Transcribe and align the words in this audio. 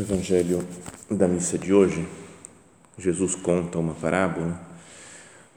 No 0.00 0.06
Evangelho 0.06 0.64
da 1.10 1.28
missa 1.28 1.58
de 1.58 1.74
hoje, 1.74 2.06
Jesus 2.96 3.34
conta 3.34 3.78
uma 3.78 3.92
parábola, 3.92 4.58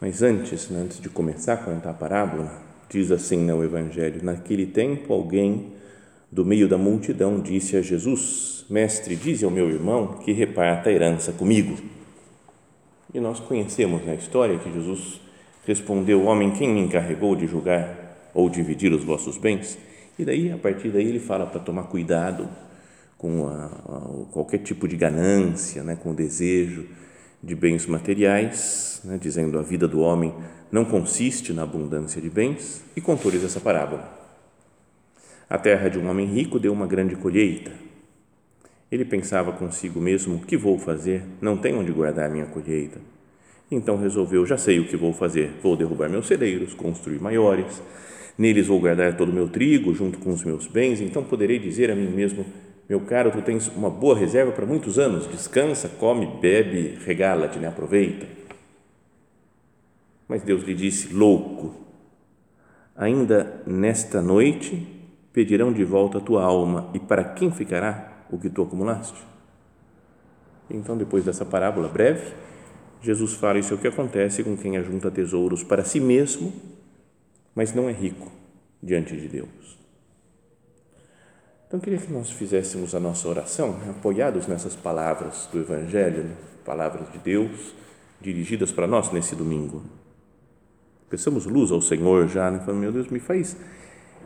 mas 0.02 0.22
antes, 0.22 0.70
né, 0.70 0.82
antes 0.82 1.00
de 1.00 1.08
começar 1.08 1.54
a 1.54 1.58
contar 1.58 1.92
a 1.92 1.94
parábola, 1.94 2.52
diz 2.90 3.10
assim 3.10 3.38
no 3.38 3.64
Evangelho: 3.64 4.20
Naquele 4.22 4.66
tempo, 4.66 5.14
alguém 5.14 5.68
do 6.30 6.44
meio 6.44 6.68
da 6.68 6.78
multidão 6.78 7.40
disse 7.40 7.78
a 7.78 7.82
Jesus: 7.82 8.66
Mestre, 8.70 9.16
dize 9.16 9.46
ao 9.46 9.52
meu 9.52 9.70
irmão 9.70 10.18
que 10.18 10.34
reparta 10.34 10.90
a 10.90 10.92
herança 10.92 11.32
comigo. 11.32 11.78
E 13.14 13.22
nós 13.22 13.40
conhecemos 13.40 14.06
na 14.06 14.14
história 14.14 14.60
que 14.60 14.74
Jesus 14.74 15.22
respondeu: 15.66 16.26
Homem, 16.26 16.52
quem 16.52 16.68
me 16.68 16.82
encarregou 16.82 17.34
de 17.34 17.48
julgar 17.48 18.30
ou 18.34 18.50
dividir 18.50 18.92
os 18.92 19.06
vossos 19.06 19.38
bens? 19.38 19.78
E 20.20 20.26
daí, 20.26 20.52
a 20.52 20.58
partir 20.58 20.90
daí, 20.90 21.08
ele 21.08 21.20
fala 21.22 21.46
para 21.46 21.62
tomar 21.62 21.84
cuidado 21.84 22.50
com 23.24 23.48
a, 23.48 23.66
a, 23.68 24.34
qualquer 24.34 24.58
tipo 24.58 24.86
de 24.86 24.98
ganância, 24.98 25.82
né, 25.82 25.96
com 25.96 26.12
o 26.12 26.14
desejo 26.14 26.86
de 27.42 27.56
bens 27.56 27.86
materiais, 27.86 29.00
né, 29.06 29.18
dizendo 29.18 29.58
a 29.58 29.62
vida 29.62 29.88
do 29.88 30.02
homem 30.02 30.34
não 30.70 30.84
consiste 30.84 31.54
na 31.54 31.64
abundância 31.64 32.22
de 32.22 32.30
bens, 32.30 32.84
e 32.98 33.00
contou-lhes 33.00 33.42
essa 33.42 33.62
parábola. 33.62 34.12
A 35.50 35.58
terra 35.58 35.88
de 35.88 35.98
um 35.98 36.10
homem 36.10 36.26
rico 36.26 36.60
deu 36.60 36.74
uma 36.74 36.86
grande 36.86 37.16
colheita. 37.16 37.72
Ele 38.92 39.06
pensava 39.06 39.54
consigo 39.54 40.02
mesmo: 40.02 40.40
que 40.40 40.58
vou 40.58 40.78
fazer? 40.78 41.24
Não 41.40 41.56
tenho 41.56 41.80
onde 41.80 41.94
guardar 41.94 42.30
minha 42.30 42.48
colheita. 42.48 43.00
Então 43.72 43.96
resolveu: 43.96 44.46
já 44.46 44.58
sei 44.58 44.80
o 44.80 44.88
que 44.88 44.98
vou 44.98 45.14
fazer. 45.14 45.52
Vou 45.62 45.78
derrubar 45.78 46.10
meus 46.10 46.28
celeiros, 46.28 46.74
construir 46.74 47.22
maiores. 47.22 47.82
Neles 48.38 48.68
vou 48.68 48.80
guardar 48.80 49.16
todo 49.16 49.30
o 49.30 49.34
meu 49.34 49.48
trigo 49.48 49.94
junto 49.94 50.18
com 50.18 50.32
os 50.32 50.44
meus 50.44 50.68
bens. 50.68 51.00
Então 51.00 51.24
poderei 51.24 51.60
dizer 51.60 51.92
a 51.92 51.96
mim 51.96 52.10
mesmo: 52.10 52.46
meu 52.94 53.00
caro, 53.00 53.32
tu 53.32 53.42
tens 53.42 53.70
uma 53.70 53.90
boa 53.90 54.16
reserva 54.16 54.52
para 54.52 54.68
muitos 54.68 55.00
anos. 55.00 55.26
Descansa, 55.26 55.90
come, 55.90 56.28
bebe, 56.40 57.00
regala-te, 57.04 57.58
né? 57.58 57.68
aproveita. 57.68 58.28
Mas 60.28 60.44
Deus 60.44 60.62
lhe 60.62 60.76
disse: 60.76 61.12
Louco, 61.12 61.74
ainda 62.96 63.64
nesta 63.66 64.22
noite 64.22 64.88
pedirão 65.34 65.74
de 65.74 65.84
volta 65.84 66.20
a 66.20 66.22
tua 66.22 66.44
alma, 66.44 66.92
e 66.94 67.00
para 67.00 67.24
quem 67.24 67.52
ficará 67.52 68.26
o 68.30 68.38
que 68.38 68.48
tu 68.48 68.62
acumulaste? 68.62 69.24
Então, 70.70 70.96
depois 70.96 71.26
dessa 71.26 71.44
parábola 71.44 71.88
breve, 71.88 72.32
Jesus 73.02 73.34
fala: 73.34 73.58
Isso 73.58 73.74
é 73.74 73.76
o 73.76 73.80
que 73.80 73.88
acontece 73.88 74.44
com 74.44 74.56
quem 74.56 74.78
ajunta 74.78 75.10
tesouros 75.10 75.64
para 75.64 75.84
si 75.84 76.00
mesmo, 76.00 76.54
mas 77.56 77.74
não 77.74 77.90
é 77.90 77.92
rico 77.92 78.32
diante 78.84 79.20
de 79.20 79.28
Deus. 79.28 79.83
Então, 81.74 81.82
queria 81.82 81.98
que 81.98 82.14
nós 82.14 82.30
fizéssemos 82.30 82.94
a 82.94 83.00
nossa 83.00 83.28
oração 83.28 83.72
né, 83.72 83.90
apoiados 83.90 84.46
nessas 84.46 84.76
palavras 84.76 85.50
do 85.52 85.60
Evangelho, 85.60 86.24
né, 86.24 86.36
palavras 86.64 87.12
de 87.12 87.18
Deus 87.18 87.74
dirigidas 88.22 88.72
para 88.72 88.86
nós 88.86 89.12
nesse 89.12 89.36
domingo. 89.36 89.82
Peçamos 91.10 91.48
luz 91.48 91.72
ao 91.72 91.82
Senhor 91.82 92.28
já, 92.28 92.52
né, 92.52 92.60
falando, 92.60 92.80
meu 92.80 92.92
Deus, 92.92 93.08
me 93.08 93.20
faz 93.20 93.58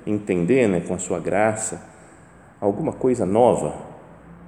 entender 0.05 0.67
né, 0.67 0.81
com 0.81 0.93
a 0.93 0.97
sua 0.97 1.21
graça 1.21 1.81
alguma 2.59 2.91
coisa 2.91 3.25
nova, 3.25 3.73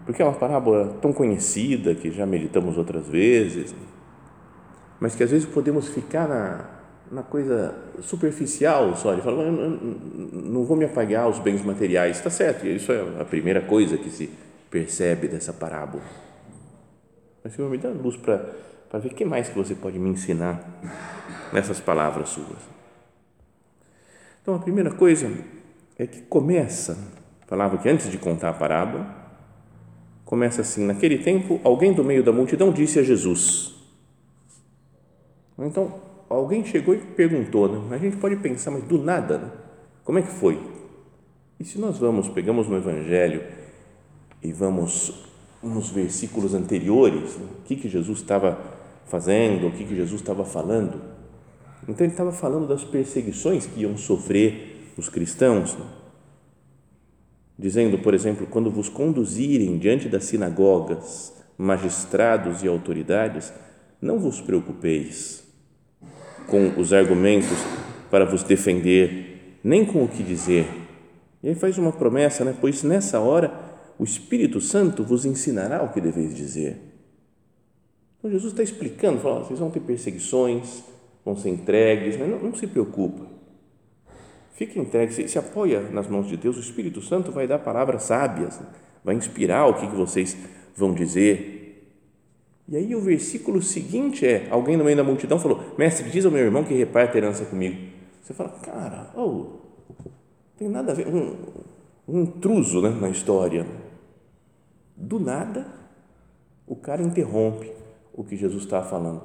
porque 0.06 0.22
é 0.22 0.26
uma 0.26 0.36
parábola 0.36 0.98
tão 1.02 1.14
conhecida 1.14 1.96
que 1.96 2.12
já 2.12 2.26
meditamos 2.26 2.78
outras 2.78 3.08
vezes, 3.08 3.74
mas 5.00 5.16
que 5.16 5.24
às 5.24 5.32
vezes 5.32 5.48
podemos 5.48 5.88
ficar 5.88 6.28
na, 6.28 6.79
na 7.12 7.24
coisa 7.24 7.76
superficial 8.02 8.96
só. 8.96 9.14
Ele 9.14 9.22
fala, 9.22 9.44
não 9.52 10.64
vou 10.64 10.78
me 10.78 10.86
apagar 10.86 11.24
aos 11.24 11.40
bens 11.40 11.64
materiais. 11.64 12.18
Está 12.18 12.30
certo, 12.30 12.68
isso 12.68 12.92
é 12.92 13.22
a 13.22 13.26
primeira 13.26 13.62
coisa 13.62 13.98
que 13.98 14.10
se 14.10 14.30
percebe 14.70 15.28
dessa 15.28 15.52
parábola. 15.52 16.04
Mas, 17.44 17.54
Senhor, 17.54 17.70
me 17.70 17.78
dá 17.78 17.90
luz 17.90 18.16
para, 18.18 18.38
ver 19.00 19.12
o 19.12 19.16
que 19.16 19.26
mais 19.26 19.50
que 19.50 19.58
você 19.58 19.74
pode 19.74 19.98
me 19.98 20.10
ensinar 20.10 20.64
nessas 21.52 21.80
palavras 21.80 22.30
suas. 22.30 22.60
Então, 24.42 24.56
a 24.56 24.60
primeira 24.60 24.92
coisa 24.92 25.32
é 25.98 26.06
que 26.06 26.22
começa, 26.22 26.98
falava 27.48 27.78
que 27.78 27.90
antes 27.90 28.12
de 28.12 28.18
contar 28.18 28.50
a 28.50 28.54
parábola, 28.54 29.16
começa 30.26 30.62
assim: 30.62 30.86
naquele 30.86 31.20
tempo, 31.20 31.60
alguém 31.64 31.94
do 31.94 32.04
meio 32.04 32.24
da 32.24 32.32
multidão 32.32 32.72
disse 32.72 33.00
a 33.00 33.04
Jesus. 33.04 33.76
Então, 35.58 36.09
alguém 36.30 36.64
chegou 36.64 36.94
e 36.94 37.00
perguntou, 37.00 37.68
né? 37.68 37.96
a 37.96 38.00
gente 38.00 38.18
pode 38.18 38.36
pensar, 38.38 38.72
mas 38.72 38.84
do 38.84 38.98
nada, 38.98 39.38
né? 39.40 39.52
como 40.04 40.20
é 40.20 40.22
que 40.22 40.32
foi? 40.32 40.60
E 41.60 41.66
se 41.66 41.80
nós 41.80 41.98
vamos, 41.98 42.30
pegamos 42.30 42.68
no 42.68 42.78
Evangelho 42.78 43.44
e 44.42 44.54
vamos 44.54 45.28
nos 45.62 45.90
versículos 45.90 46.54
anteriores, 46.54 47.36
né? 47.36 47.48
o 47.60 47.64
que, 47.64 47.76
que 47.76 47.90
Jesus 47.90 48.20
estava 48.20 48.60
fazendo, 49.08 49.68
o 49.68 49.72
que, 49.72 49.84
que 49.84 49.96
Jesus 49.96 50.22
estava 50.22 50.46
falando? 50.46 51.02
Então, 51.88 52.06
ele 52.06 52.14
estava 52.14 52.32
falando 52.32 52.68
das 52.68 52.84
perseguições 52.84 53.66
que 53.66 53.82
iam 53.82 53.98
sofrer 53.98 54.94
os 54.96 55.10
cristãos, 55.10 55.76
né? 55.76 55.86
dizendo, 57.58 57.98
por 57.98 58.14
exemplo, 58.14 58.46
quando 58.48 58.70
vos 58.70 58.88
conduzirem 58.88 59.78
diante 59.78 60.08
das 60.08 60.26
sinagogas, 60.26 61.34
magistrados 61.58 62.64
e 62.64 62.68
autoridades, 62.68 63.52
não 64.02 64.20
vos 64.20 64.40
preocupeis 64.40 65.49
com 66.50 66.80
os 66.80 66.94
argumentos 66.94 67.58
para 68.10 68.26
vos 68.26 68.44
defender, 68.44 69.60
nem 69.64 69.86
com 69.86 70.04
o 70.04 70.08
que 70.08 70.24
dizer. 70.24 70.68
E 71.42 71.50
aí 71.50 71.56
faz 71.56 71.78
uma 71.78 71.92
promessa, 71.92 72.44
né? 72.44 72.56
Pois 72.60 72.84
nessa 72.84 73.20
hora 73.20 73.52
o 73.98 74.04
Espírito 74.04 74.60
Santo 74.60 75.04
vos 75.04 75.26
ensinará 75.26 75.84
o 75.84 75.90
que 75.90 76.02
deveis 76.02 76.36
dizer. 76.36 76.78
Então 78.18 78.30
Jesus 78.30 78.52
está 78.52 78.64
explicando, 78.64 79.20
falando, 79.20 79.46
vocês 79.46 79.60
vão 79.60 79.70
ter 79.70 79.80
perseguições, 79.80 80.84
vão 81.24 81.36
ser 81.36 81.50
entregues, 81.50 82.18
mas 82.18 82.30
não, 82.30 82.40
não 82.40 82.54
se 82.54 82.68
preocupa. 82.68 83.26
Fique 84.54 84.78
entregue, 84.78 85.14
se, 85.14 85.28
se, 85.28 85.40
apoia 85.40 85.80
nas 85.90 86.08
mãos 86.08 86.28
de 86.28 86.36
Deus, 86.36 86.58
o 86.58 86.60
Espírito 86.60 87.02
Santo 87.02 87.32
vai 87.32 87.48
dar 87.48 87.60
palavras 87.60 88.04
sábias, 88.04 88.60
vai 89.06 89.16
inspirar 89.16 89.68
o 89.68 89.76
que, 89.76 89.88
que 89.88 89.96
vocês 89.96 90.36
vão 90.76 90.94
dizer, 90.94 91.59
e 92.70 92.78
aí 92.78 92.96
o 92.96 93.02
versículo 93.02 93.64
seguinte 93.64 94.28
é: 94.28 94.48
alguém 94.52 94.78
no 94.78 94.84
meio 94.84 94.96
da 94.96 95.04
multidão 95.04 95.40
falou, 95.40 95.74
mestre, 95.76 96.08
diz 96.12 96.24
ao 96.24 96.32
meu 96.32 96.46
irmão 96.46 96.64
que 96.64 96.74
reparte 96.76 97.16
a 97.16 97.18
herança 97.18 97.44
comigo. 97.46 97.76
Você 98.22 98.32
fala, 98.32 98.50
cara, 98.50 99.12
oh, 99.18 99.58
tem 100.56 100.70
nada 100.70 100.92
a 100.92 100.96
ver, 100.96 101.08
um, 101.08 101.36
um 102.08 102.22
intruso 102.22 102.80
né, 102.80 102.90
na 102.90 103.10
história. 103.10 103.66
Do 104.96 105.20
nada, 105.20 105.66
o 106.68 106.76
cara 106.76 107.02
interrompe 107.02 107.72
o 108.14 108.24
que 108.24 108.38
Jesus 108.38 108.66
está 108.66 108.84
falando. 108.84 109.24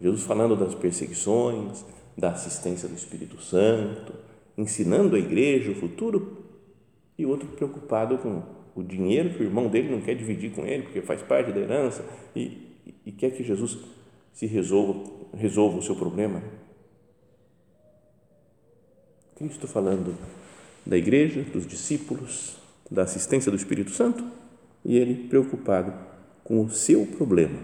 Jesus 0.00 0.24
falando 0.24 0.56
das 0.56 0.74
perseguições, 0.74 1.84
da 2.18 2.30
assistência 2.30 2.88
do 2.88 2.96
Espírito 2.96 3.40
Santo, 3.40 4.12
ensinando 4.58 5.14
a 5.14 5.18
igreja 5.20 5.70
o 5.70 5.74
futuro, 5.76 6.38
e 7.16 7.24
o 7.24 7.28
outro 7.28 7.46
preocupado 7.48 8.18
com 8.18 8.42
o 8.80 8.84
dinheiro 8.84 9.30
que 9.30 9.42
o 9.42 9.46
irmão 9.46 9.68
dele 9.68 9.90
não 9.90 10.00
quer 10.00 10.14
dividir 10.14 10.50
com 10.52 10.66
ele, 10.66 10.84
porque 10.84 11.00
faz 11.02 11.22
parte 11.22 11.52
da 11.52 11.60
herança, 11.60 12.04
e, 12.34 12.58
e 13.04 13.12
quer 13.12 13.30
que 13.30 13.44
Jesus 13.44 13.78
se 14.32 14.46
resolva, 14.46 15.10
resolva 15.36 15.78
o 15.78 15.82
seu 15.82 15.94
problema. 15.94 16.42
Cristo 19.36 19.66
falando 19.66 20.16
da 20.84 20.96
igreja, 20.96 21.42
dos 21.42 21.66
discípulos, 21.66 22.56
da 22.90 23.02
assistência 23.02 23.50
do 23.50 23.56
Espírito 23.56 23.90
Santo, 23.90 24.24
e 24.84 24.96
ele 24.96 25.28
preocupado 25.28 25.92
com 26.42 26.62
o 26.62 26.70
seu 26.70 27.06
problema. 27.06 27.58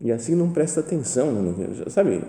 E 0.00 0.10
assim 0.10 0.34
não 0.34 0.52
presta 0.52 0.80
atenção, 0.80 1.32
né? 1.32 1.66
sabe? 1.88 2.22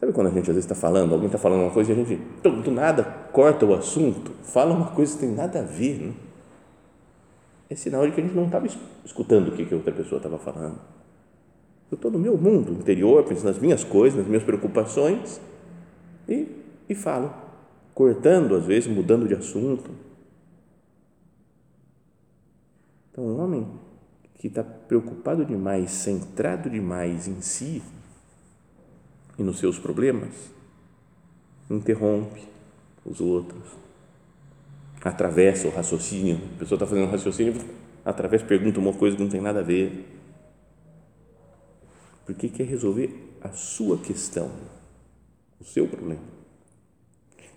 Sabe 0.00 0.14
quando 0.14 0.28
a 0.28 0.30
gente 0.30 0.48
às 0.48 0.56
vezes 0.56 0.64
está 0.64 0.74
falando, 0.74 1.12
alguém 1.12 1.26
está 1.26 1.36
falando 1.36 1.60
uma 1.60 1.70
coisa 1.70 1.92
e 1.92 1.92
a 1.92 1.96
gente 2.02 2.16
do 2.42 2.70
nada 2.70 3.04
corta 3.04 3.66
o 3.66 3.74
assunto, 3.74 4.32
fala 4.42 4.72
uma 4.72 4.92
coisa 4.92 5.12
que 5.12 5.20
tem 5.20 5.30
nada 5.30 5.60
a 5.60 5.62
ver, 5.62 6.00
né? 6.00 6.14
É 7.68 7.76
sinal 7.76 8.06
de 8.06 8.12
que 8.12 8.20
a 8.20 8.24
gente 8.24 8.34
não 8.34 8.46
estava 8.46 8.66
escutando 9.04 9.48
o 9.48 9.52
que, 9.52 9.62
a 9.72 9.76
outra 9.76 9.92
pessoa 9.92 10.16
estava 10.16 10.38
falando. 10.38 10.80
Eu 11.90 11.96
estou 11.96 12.10
no 12.10 12.18
meu 12.18 12.36
mundo 12.36 12.72
interior, 12.72 13.22
pensando 13.24 13.48
nas 13.48 13.58
minhas 13.58 13.84
coisas, 13.84 14.18
nas 14.18 14.26
minhas 14.26 14.42
preocupações 14.42 15.38
e, 16.26 16.48
e 16.88 16.94
falo, 16.94 17.32
cortando 17.94 18.56
às 18.56 18.64
vezes, 18.64 18.90
mudando 18.90 19.28
de 19.28 19.34
assunto. 19.34 19.90
Então, 23.12 23.24
um 23.24 23.40
homem 23.40 23.68
que 24.36 24.46
está 24.46 24.64
preocupado 24.64 25.44
demais, 25.44 25.90
centrado 25.90 26.70
demais 26.70 27.28
em 27.28 27.40
si 27.42 27.82
e 29.40 29.42
nos 29.42 29.58
seus 29.58 29.78
problemas, 29.78 30.52
interrompe 31.70 32.42
os 33.04 33.20
outros, 33.20 33.64
atravessa 35.02 35.66
o 35.66 35.70
raciocínio. 35.70 36.38
A 36.56 36.58
pessoa 36.58 36.76
está 36.76 36.86
fazendo 36.86 37.06
um 37.06 37.10
raciocínio, 37.10 37.54
atravessa, 38.04 38.44
pergunta 38.44 38.78
uma 38.78 38.92
coisa 38.92 39.16
que 39.16 39.22
não 39.22 39.30
tem 39.30 39.40
nada 39.40 39.60
a 39.60 39.62
ver 39.62 40.18
porque 42.26 42.48
quer 42.48 42.64
resolver 42.64 43.34
a 43.40 43.48
sua 43.50 43.98
questão, 43.98 44.52
o 45.58 45.64
seu 45.64 45.88
problema. 45.88 46.22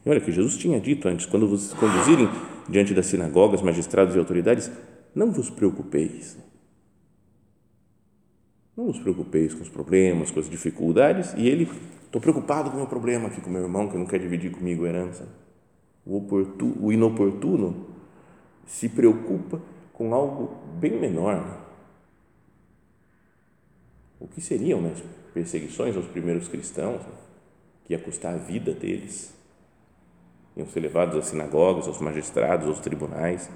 E 0.03 0.09
olha 0.09 0.19
que 0.19 0.31
Jesus 0.31 0.57
tinha 0.57 0.79
dito 0.79 1.07
antes: 1.07 1.25
quando 1.25 1.47
vocês 1.47 1.77
conduzirem 1.77 2.27
diante 2.67 2.93
das 2.93 3.05
sinagogas, 3.07 3.61
magistrados 3.61 4.15
e 4.15 4.19
autoridades, 4.19 4.71
não 5.13 5.31
vos 5.31 5.49
preocupeis. 5.49 6.37
Não 8.75 8.85
vos 8.85 8.99
preocupeis 8.99 9.53
com 9.53 9.61
os 9.61 9.69
problemas, 9.69 10.31
com 10.31 10.39
as 10.39 10.49
dificuldades. 10.49 11.33
E 11.37 11.47
ele, 11.47 11.69
estou 12.05 12.19
preocupado 12.19 12.69
com 12.69 12.75
o 12.75 12.79
meu 12.79 12.87
problema 12.87 13.27
aqui 13.27 13.39
com 13.39 13.49
meu 13.49 13.61
irmão 13.61 13.87
que 13.87 13.97
não 13.97 14.05
quer 14.05 14.19
dividir 14.19 14.51
comigo 14.51 14.85
a 14.85 14.89
herança. 14.89 15.27
O, 16.05 16.17
oportuno, 16.17 16.75
o 16.79 16.91
inoportuno 16.91 17.87
se 18.65 18.89
preocupa 18.89 19.61
com 19.93 20.13
algo 20.13 20.57
bem 20.79 20.99
menor. 20.99 21.61
O 24.19 24.27
que 24.27 24.41
seriam 24.41 24.81
né, 24.81 24.91
as 24.93 25.03
perseguições 25.33 25.95
aos 25.95 26.07
primeiros 26.07 26.47
cristãos, 26.47 27.01
né, 27.01 27.13
que 27.85 27.93
ia 27.93 27.99
custar 27.99 28.33
a 28.33 28.37
vida 28.37 28.73
deles. 28.73 29.33
Iam 30.55 30.67
ser 30.67 30.79
levados 30.79 31.15
às 31.17 31.25
sinagogas, 31.25 31.87
aos 31.87 31.99
magistrados, 31.99 32.67
aos 32.67 32.79
tribunais, 32.79 33.49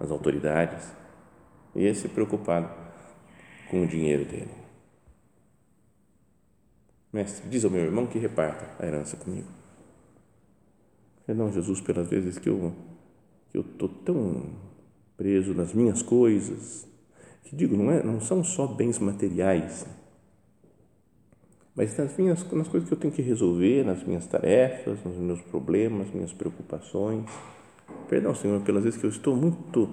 às 0.00 0.10
autoridades. 0.10 0.90
E 1.74 1.84
esse 1.84 2.08
preocupado 2.08 2.85
com 3.70 3.82
o 3.82 3.86
dinheiro 3.86 4.24
dele. 4.24 4.50
Mestre, 7.12 7.48
diz 7.48 7.64
ao 7.64 7.70
meu 7.70 7.82
irmão 7.82 8.06
que 8.06 8.18
reparta 8.18 8.70
a 8.78 8.86
herança 8.86 9.16
comigo. 9.16 9.48
Perdão, 11.26 11.52
Jesus, 11.52 11.80
pelas 11.80 12.08
vezes 12.08 12.38
que 12.38 12.48
eu 12.48 12.72
que 13.50 13.58
eu 13.58 13.62
estou 13.62 13.88
tão 13.88 14.50
preso 15.16 15.54
nas 15.54 15.72
minhas 15.72 16.02
coisas, 16.02 16.86
que 17.44 17.56
digo, 17.56 17.76
não, 17.76 17.90
é, 17.90 18.02
não 18.02 18.20
são 18.20 18.44
só 18.44 18.66
bens 18.66 18.98
materiais, 18.98 19.86
mas 21.74 21.96
nas, 21.96 22.16
minhas, 22.16 22.52
nas 22.52 22.68
coisas 22.68 22.88
que 22.88 22.94
eu 22.94 22.98
tenho 22.98 23.12
que 23.12 23.22
resolver, 23.22 23.84
nas 23.84 24.02
minhas 24.02 24.26
tarefas, 24.26 24.98
nos 25.04 25.16
meus 25.16 25.40
problemas, 25.42 26.10
minhas 26.10 26.32
preocupações. 26.32 27.30
Perdão, 28.08 28.34
Senhor, 28.34 28.60
pelas 28.62 28.84
vezes 28.84 28.98
que 28.98 29.04
eu 29.04 29.10
estou 29.10 29.36
muito 29.36 29.90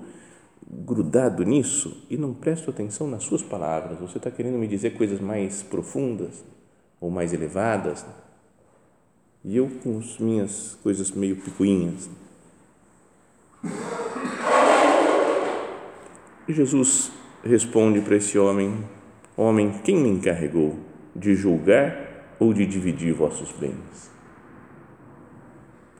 grudado 0.69 1.44
nisso 1.44 2.06
e 2.10 2.18
não 2.18 2.33
presto 2.33 2.69
atenção 2.69 3.07
nas 3.07 3.24
Suas 3.24 3.42
palavras. 3.42 4.00
Você 4.00 4.18
está 4.18 4.31
querendo 4.31 4.57
me 4.57 4.68
dizer 4.68 4.92
coisas 4.92 5.19
mais 5.19 5.63
profundas 5.63 6.44
ou 7.00 7.10
mais 7.10 7.33
elevadas 7.33 8.06
e 9.44 9.57
eu 9.57 9.69
com 9.83 10.00
as 10.00 10.18
minhas 10.19 10.77
coisas 10.81 11.12
meio 11.12 11.36
picuinhas. 11.36 12.10
Jesus 16.48 17.12
responde 17.44 18.01
para 18.01 18.16
esse 18.16 18.38
homem: 18.38 18.86
Homem, 19.36 19.71
quem 19.83 19.98
me 19.98 20.09
encarregou 20.09 20.77
de 21.16 21.36
julgar 21.36 22.36
ou 22.39 22.54
de 22.54 22.66
dividir 22.66 23.13
vossos 23.13 23.51
bens? 23.51 24.12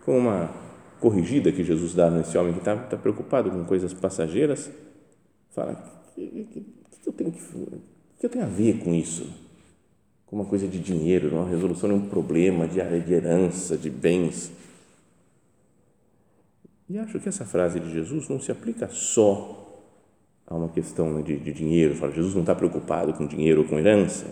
Com 0.06 0.18
uma 0.18 0.63
corrigida 1.04 1.52
que 1.52 1.66
Jesus 1.66 1.94
dá 1.94 2.10
nesse 2.10 2.38
homem 2.38 2.54
que 2.54 2.60
está 2.60 2.78
tá 2.78 2.96
preocupado 2.96 3.52
com 3.52 3.66
coisas 3.66 3.94
passageiras, 3.94 4.72
fala: 5.52 5.74
o 5.74 6.16
que, 6.16 6.46
que, 6.46 6.66
eu 7.06 7.12
tenho 7.12 7.30
que, 7.30 7.42
que 8.20 8.26
eu 8.26 8.30
tenho 8.30 8.46
a 8.46 8.48
ver 8.48 8.80
com 8.80 8.94
isso? 8.94 9.30
Com 10.26 10.38
uma 10.38 10.46
coisa 10.46 10.66
de 10.66 10.80
dinheiro, 10.80 11.36
uma 11.36 11.50
resolução 11.50 11.90
de 11.90 11.96
um 11.96 12.08
problema 12.08 12.66
de, 12.66 12.80
de 13.02 13.14
herança, 13.14 13.78
de 13.78 13.90
bens. 13.90 14.50
E 16.90 16.98
acho 16.98 17.20
que 17.20 17.28
essa 17.28 17.44
frase 17.44 17.82
de 17.82 17.92
Jesus 17.92 18.30
não 18.30 18.40
se 18.40 18.52
aplica 18.52 18.88
só 18.88 19.60
a 20.48 20.56
uma 20.56 20.70
questão 20.70 21.22
de, 21.22 21.38
de 21.38 21.52
dinheiro. 21.52 21.96
Fala, 21.96 22.14
Jesus 22.14 22.34
não 22.34 22.42
está 22.42 22.56
preocupado 22.56 23.14
com 23.14 23.28
dinheiro 23.28 23.62
ou 23.62 23.68
com 23.68 23.78
herança. 23.78 24.26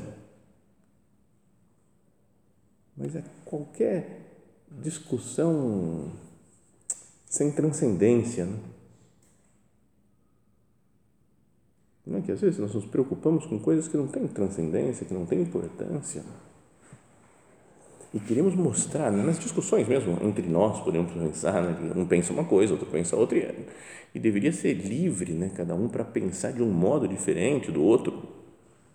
Mas 2.96 3.16
é 3.16 3.24
qualquer 3.44 4.22
discussão 4.82 6.12
sem 7.32 7.50
transcendência. 7.50 8.46
Né? 8.46 8.60
Não 12.06 12.20
é 12.20 12.22
que 12.22 12.30
às 12.30 12.42
vezes 12.42 12.60
nós 12.60 12.74
nos 12.74 12.84
preocupamos 12.86 13.46
com 13.46 13.58
coisas 13.58 13.88
que 13.88 13.96
não 13.96 14.06
têm 14.06 14.28
transcendência, 14.28 15.06
que 15.06 15.14
não 15.14 15.26
têm 15.26 15.42
importância. 15.42 16.24
E 18.14 18.20
queremos 18.20 18.54
mostrar, 18.54 19.10
né, 19.14 19.24
nas 19.24 19.40
discussões 19.40 19.88
mesmo, 19.88 20.18
entre 20.22 20.46
nós, 20.50 20.82
podemos 20.82 21.14
pensar, 21.14 21.64
né, 21.64 21.94
um 21.96 22.06
pensa 22.06 22.34
uma 22.34 22.44
coisa, 22.44 22.74
outro 22.74 22.90
pensa 22.90 23.16
outra, 23.16 23.38
e, 23.38 23.66
e 24.14 24.20
deveria 24.20 24.52
ser 24.52 24.74
livre, 24.74 25.32
né, 25.32 25.50
cada 25.56 25.74
um 25.74 25.88
para 25.88 26.04
pensar 26.04 26.52
de 26.52 26.62
um 26.62 26.70
modo 26.70 27.08
diferente 27.08 27.72
do 27.72 27.82
outro, 27.82 28.24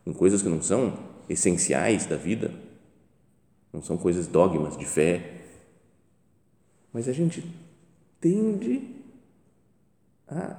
em 0.06 0.12
coisas 0.12 0.42
que 0.42 0.48
não 0.50 0.60
são 0.60 0.92
essenciais 1.26 2.04
da 2.04 2.16
vida, 2.16 2.52
não 3.72 3.80
são 3.80 3.96
coisas 3.96 4.26
dogmas 4.26 4.76
de 4.76 4.84
fé. 4.84 5.40
Mas 6.92 7.08
a 7.08 7.14
gente 7.14 7.42
tende 8.26 8.82
a, 10.26 10.56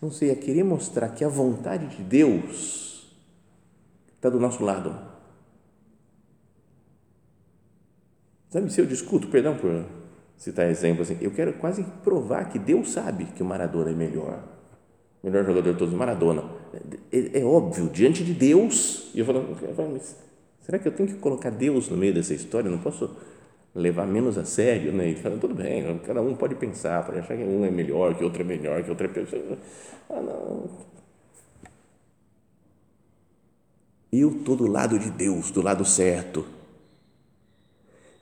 não 0.00 0.10
sei, 0.10 0.30
a 0.30 0.36
querer 0.36 0.64
mostrar 0.64 1.10
que 1.10 1.22
a 1.22 1.28
vontade 1.28 1.86
de 1.96 2.02
Deus 2.02 3.14
está 4.16 4.30
do 4.30 4.40
nosso 4.40 4.64
lado 4.64 5.12
Sabe, 8.54 8.72
se 8.72 8.80
eu 8.80 8.86
discuto, 8.86 9.26
perdão 9.26 9.56
por 9.56 9.84
citar 10.36 10.70
exemplo 10.70 11.02
assim, 11.02 11.18
eu 11.20 11.32
quero 11.32 11.54
quase 11.54 11.82
provar 12.04 12.48
que 12.50 12.56
Deus 12.56 12.92
sabe 12.92 13.24
que 13.24 13.42
o 13.42 13.44
Maradona 13.44 13.90
é 13.90 13.94
melhor. 13.94 14.44
Melhor 15.24 15.44
jogador 15.44 15.72
de 15.72 15.78
todos, 15.78 15.92
Maradona. 15.92 16.44
É, 17.10 17.40
é 17.40 17.44
óbvio, 17.44 17.88
diante 17.88 18.22
de 18.22 18.32
Deus. 18.32 19.10
E 19.12 19.18
eu 19.18 19.24
falo, 19.24 19.56
será 20.60 20.78
que 20.78 20.86
eu 20.86 20.92
tenho 20.92 21.08
que 21.08 21.16
colocar 21.16 21.50
Deus 21.50 21.88
no 21.88 21.96
meio 21.96 22.14
dessa 22.14 22.32
história? 22.32 22.68
Eu 22.68 22.72
não 22.72 22.78
posso 22.78 23.10
levar 23.74 24.06
menos 24.06 24.38
a 24.38 24.44
sério, 24.44 24.92
né? 24.92 25.08
E 25.08 25.14
fala, 25.16 25.36
tudo 25.36 25.54
bem, 25.54 25.98
cada 26.06 26.22
um 26.22 26.34
pode 26.34 26.54
pensar, 26.54 27.04
pode 27.04 27.18
achar 27.18 27.36
que 27.36 27.42
um 27.42 27.64
é 27.64 27.70
melhor, 27.70 28.14
que 28.14 28.24
outro 28.24 28.42
é 28.42 28.44
melhor, 28.44 28.82
que 28.82 28.90
outro 28.90 29.06
é 29.06 29.08
pior. 29.08 29.58
Ah, 30.10 30.20
não. 30.20 30.64
Eu 34.12 34.30
estou 34.30 34.54
do 34.54 34.66
lado 34.66 34.98
de 34.98 35.10
Deus, 35.10 35.50
do 35.50 35.60
lado 35.60 35.84
certo 35.84 36.46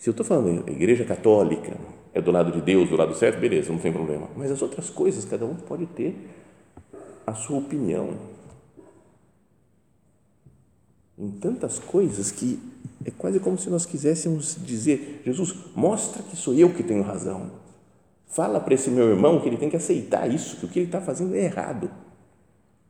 se 0.03 0.09
eu 0.09 0.11
estou 0.11 0.27
falando 0.27 0.69
igreja 0.69 1.05
católica, 1.05 1.77
é 2.13 2.21
do 2.21 2.33
lado 2.33 2.51
de 2.51 2.61
Deus, 2.61 2.91
do 2.91 2.97
lado 2.97 3.15
certo, 3.15 3.39
beleza, 3.39 3.71
não 3.71 3.79
tem 3.79 3.93
problema. 3.93 4.29
Mas 4.37 4.51
as 4.51 4.61
outras 4.61 4.91
coisas, 4.91 5.25
cada 5.25 5.47
um 5.47 5.55
pode 5.55 5.87
ter 5.87 6.17
a 7.25 7.33
sua 7.35 7.59
opinião. 7.59 8.15
Em 11.19 11.31
tantas 11.31 11.79
coisas 11.79 12.31
que 12.31 12.59
é 13.05 13.11
quase 13.11 13.41
como 13.41 13.59
se 13.59 13.69
nós 13.69 13.85
quiséssemos 13.85 14.57
dizer: 14.65 15.23
Jesus, 15.25 15.55
mostra 15.75 16.23
que 16.23 16.37
sou 16.37 16.55
eu 16.55 16.73
que 16.73 16.83
tenho 16.83 17.03
razão. 17.03 17.51
Fala 18.27 18.59
para 18.61 18.75
esse 18.75 18.91
meu 18.91 19.11
irmão 19.11 19.41
que 19.41 19.49
ele 19.49 19.59
tem 19.59 19.69
que 19.69 19.77
aceitar 19.77 20.33
isso, 20.33 20.57
que 20.57 20.65
o 20.65 20.69
que 20.69 20.79
ele 20.79 20.87
está 20.87 21.01
fazendo 21.01 21.35
é 21.35 21.45
errado. 21.45 21.91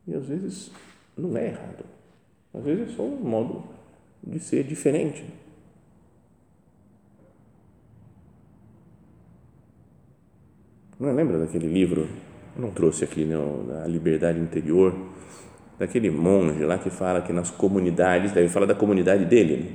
E 0.06 0.14
às 0.14 0.26
vezes 0.26 0.70
não 1.16 1.36
é 1.36 1.48
errado. 1.48 1.84
Às 2.54 2.62
vezes 2.62 2.92
é 2.92 2.96
só 2.96 3.02
um 3.02 3.16
modo 3.16 3.64
de 4.22 4.38
ser 4.38 4.64
diferente. 4.64 5.24
Não 10.98 11.12
lembra 11.12 11.38
daquele 11.38 11.66
livro? 11.66 12.08
Eu 12.54 12.62
não 12.62 12.70
trouxe 12.70 13.02
aqui, 13.02 13.24
não, 13.24 13.66
da 13.66 13.86
Liberdade 13.88 14.38
Interior, 14.38 14.94
daquele 15.82 16.12
monge 16.12 16.64
lá 16.64 16.78
que 16.78 16.90
fala 16.90 17.20
que 17.20 17.32
nas 17.32 17.50
comunidades, 17.50 18.30
deve 18.30 18.48
falar 18.48 18.66
da 18.66 18.74
comunidade 18.74 19.24
dele, 19.24 19.56
né? 19.56 19.70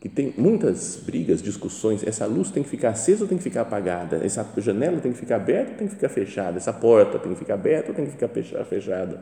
que 0.00 0.08
tem 0.08 0.32
muitas 0.38 0.94
brigas, 0.94 1.42
discussões, 1.42 2.06
essa 2.06 2.24
luz 2.24 2.52
tem 2.52 2.62
que 2.62 2.68
ficar 2.68 2.90
acesa 2.90 3.24
ou 3.24 3.28
tem 3.28 3.36
que 3.36 3.42
ficar 3.42 3.62
apagada? 3.62 4.24
Essa 4.24 4.46
janela 4.58 5.00
tem 5.00 5.10
que 5.10 5.18
ficar 5.18 5.34
aberta 5.34 5.72
ou 5.72 5.76
tem 5.76 5.88
que 5.88 5.94
ficar 5.94 6.08
fechada? 6.08 6.56
Essa 6.56 6.72
porta 6.72 7.18
tem 7.18 7.32
que 7.32 7.38
ficar 7.40 7.54
aberta 7.54 7.88
ou 7.88 7.94
tem 7.96 8.06
que 8.06 8.12
ficar 8.12 8.28
fechada? 8.28 9.20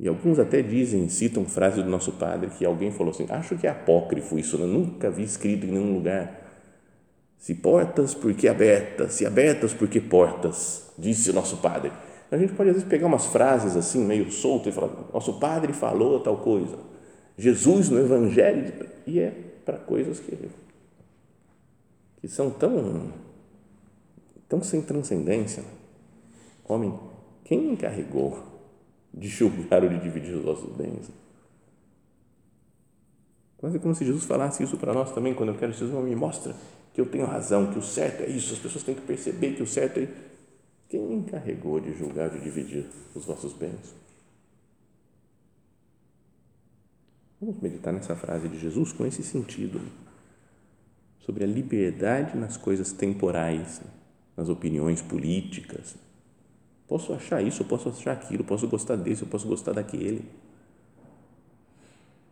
E 0.00 0.08
alguns 0.08 0.40
até 0.40 0.60
dizem, 0.62 1.08
citam 1.08 1.44
frase 1.44 1.80
do 1.80 1.88
nosso 1.88 2.10
padre, 2.14 2.50
que 2.50 2.64
alguém 2.64 2.90
falou 2.90 3.12
assim, 3.12 3.26
acho 3.30 3.56
que 3.56 3.68
é 3.68 3.70
apócrifo 3.70 4.36
isso, 4.36 4.58
né? 4.58 4.66
nunca 4.66 5.12
vi 5.12 5.22
escrito 5.22 5.64
em 5.64 5.70
nenhum 5.70 5.94
lugar. 5.94 6.40
Se 7.38 7.54
portas, 7.54 8.14
por 8.14 8.34
que 8.34 8.48
abertas? 8.48 9.12
Se 9.12 9.24
abertas, 9.24 9.72
por 9.72 9.86
que 9.86 10.00
portas? 10.00 10.90
Disse 10.98 11.30
o 11.30 11.32
nosso 11.32 11.58
padre. 11.58 11.92
A 12.32 12.38
gente 12.38 12.54
pode 12.54 12.70
às 12.70 12.76
vezes 12.76 12.88
pegar 12.88 13.06
umas 13.06 13.26
frases 13.26 13.76
assim, 13.76 14.04
meio 14.04 14.32
solto 14.32 14.68
e 14.68 14.72
falar, 14.72 14.90
nosso 15.12 15.38
padre 15.38 15.72
falou 15.72 16.18
tal 16.18 16.38
coisa 16.38 16.78
Jesus 17.36 17.88
no 17.88 17.98
Evangelho, 17.98 18.88
e 19.06 19.18
é 19.18 19.30
para 19.64 19.78
coisas 19.78 20.20
que, 20.20 20.36
que 22.20 22.28
são 22.28 22.50
tão, 22.50 23.12
tão 24.48 24.62
sem 24.62 24.82
transcendência. 24.82 25.64
Homem, 26.64 26.98
quem 27.44 27.72
encarregou 27.72 28.38
de 29.12 29.28
julgar 29.28 29.82
ou 29.82 29.88
de 29.88 29.98
dividir 29.98 30.34
os 30.34 30.44
vossos 30.44 30.74
bens? 30.76 31.10
Quase 33.58 33.78
como 33.78 33.94
se 33.94 34.04
Jesus 34.04 34.24
falasse 34.24 34.62
isso 34.62 34.76
para 34.76 34.92
nós 34.92 35.12
também, 35.12 35.34
quando 35.34 35.50
eu 35.50 35.58
quero, 35.58 35.72
Jesus 35.72 35.92
me 36.04 36.16
mostra 36.16 36.54
que 36.92 37.00
eu 37.00 37.06
tenho 37.06 37.24
razão, 37.24 37.72
que 37.72 37.78
o 37.78 37.82
certo 37.82 38.22
é 38.22 38.28
isso, 38.28 38.52
as 38.52 38.58
pessoas 38.58 38.84
têm 38.84 38.94
que 38.94 39.02
perceber 39.02 39.54
que 39.54 39.62
o 39.62 39.66
certo 39.66 40.00
é. 40.00 40.08
Quem 40.92 41.10
encarregou 41.14 41.80
de 41.80 41.90
julgar 41.96 42.28
de 42.28 42.38
dividir 42.38 42.84
os 43.14 43.24
vossos 43.24 43.54
bens? 43.54 43.94
Vamos 47.40 47.58
meditar 47.62 47.94
nessa 47.94 48.14
frase 48.14 48.46
de 48.46 48.58
Jesus 48.58 48.92
com 48.92 49.06
esse 49.06 49.22
sentido, 49.22 49.80
sobre 51.20 51.44
a 51.44 51.46
liberdade 51.46 52.36
nas 52.36 52.58
coisas 52.58 52.92
temporais, 52.92 53.80
nas 54.36 54.50
opiniões 54.50 55.00
políticas. 55.00 55.96
Posso 56.86 57.14
achar 57.14 57.40
isso, 57.42 57.64
posso 57.64 57.88
achar 57.88 58.12
aquilo, 58.12 58.44
posso 58.44 58.68
gostar 58.68 58.96
desse, 58.96 59.22
eu 59.22 59.28
posso 59.28 59.48
gostar 59.48 59.72
daquele. 59.72 60.26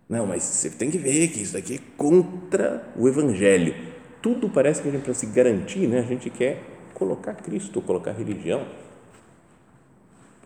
Não, 0.07 0.26
mas 0.26 0.43
você 0.43 0.69
tem 0.69 0.90
que 0.90 0.99
ver 0.99 1.29
que 1.29 1.40
isso 1.40 1.55
daqui 1.55 1.76
é 1.76 1.97
contra 1.97 2.93
o 2.95 3.09
Evangelho. 3.09 3.75
Tudo 4.21 4.50
parece 4.50 4.83
que 4.83 4.88
a 4.90 4.93
gente, 4.93 5.05
para 5.05 5.14
se 5.14 5.25
garantir, 5.25 5.88
né, 5.88 6.00
a 6.00 6.02
gente 6.02 6.29
quer 6.29 6.70
colocar 7.00 7.35
Cristo, 7.35 7.80
colocar 7.80 8.12
religião 8.12 8.64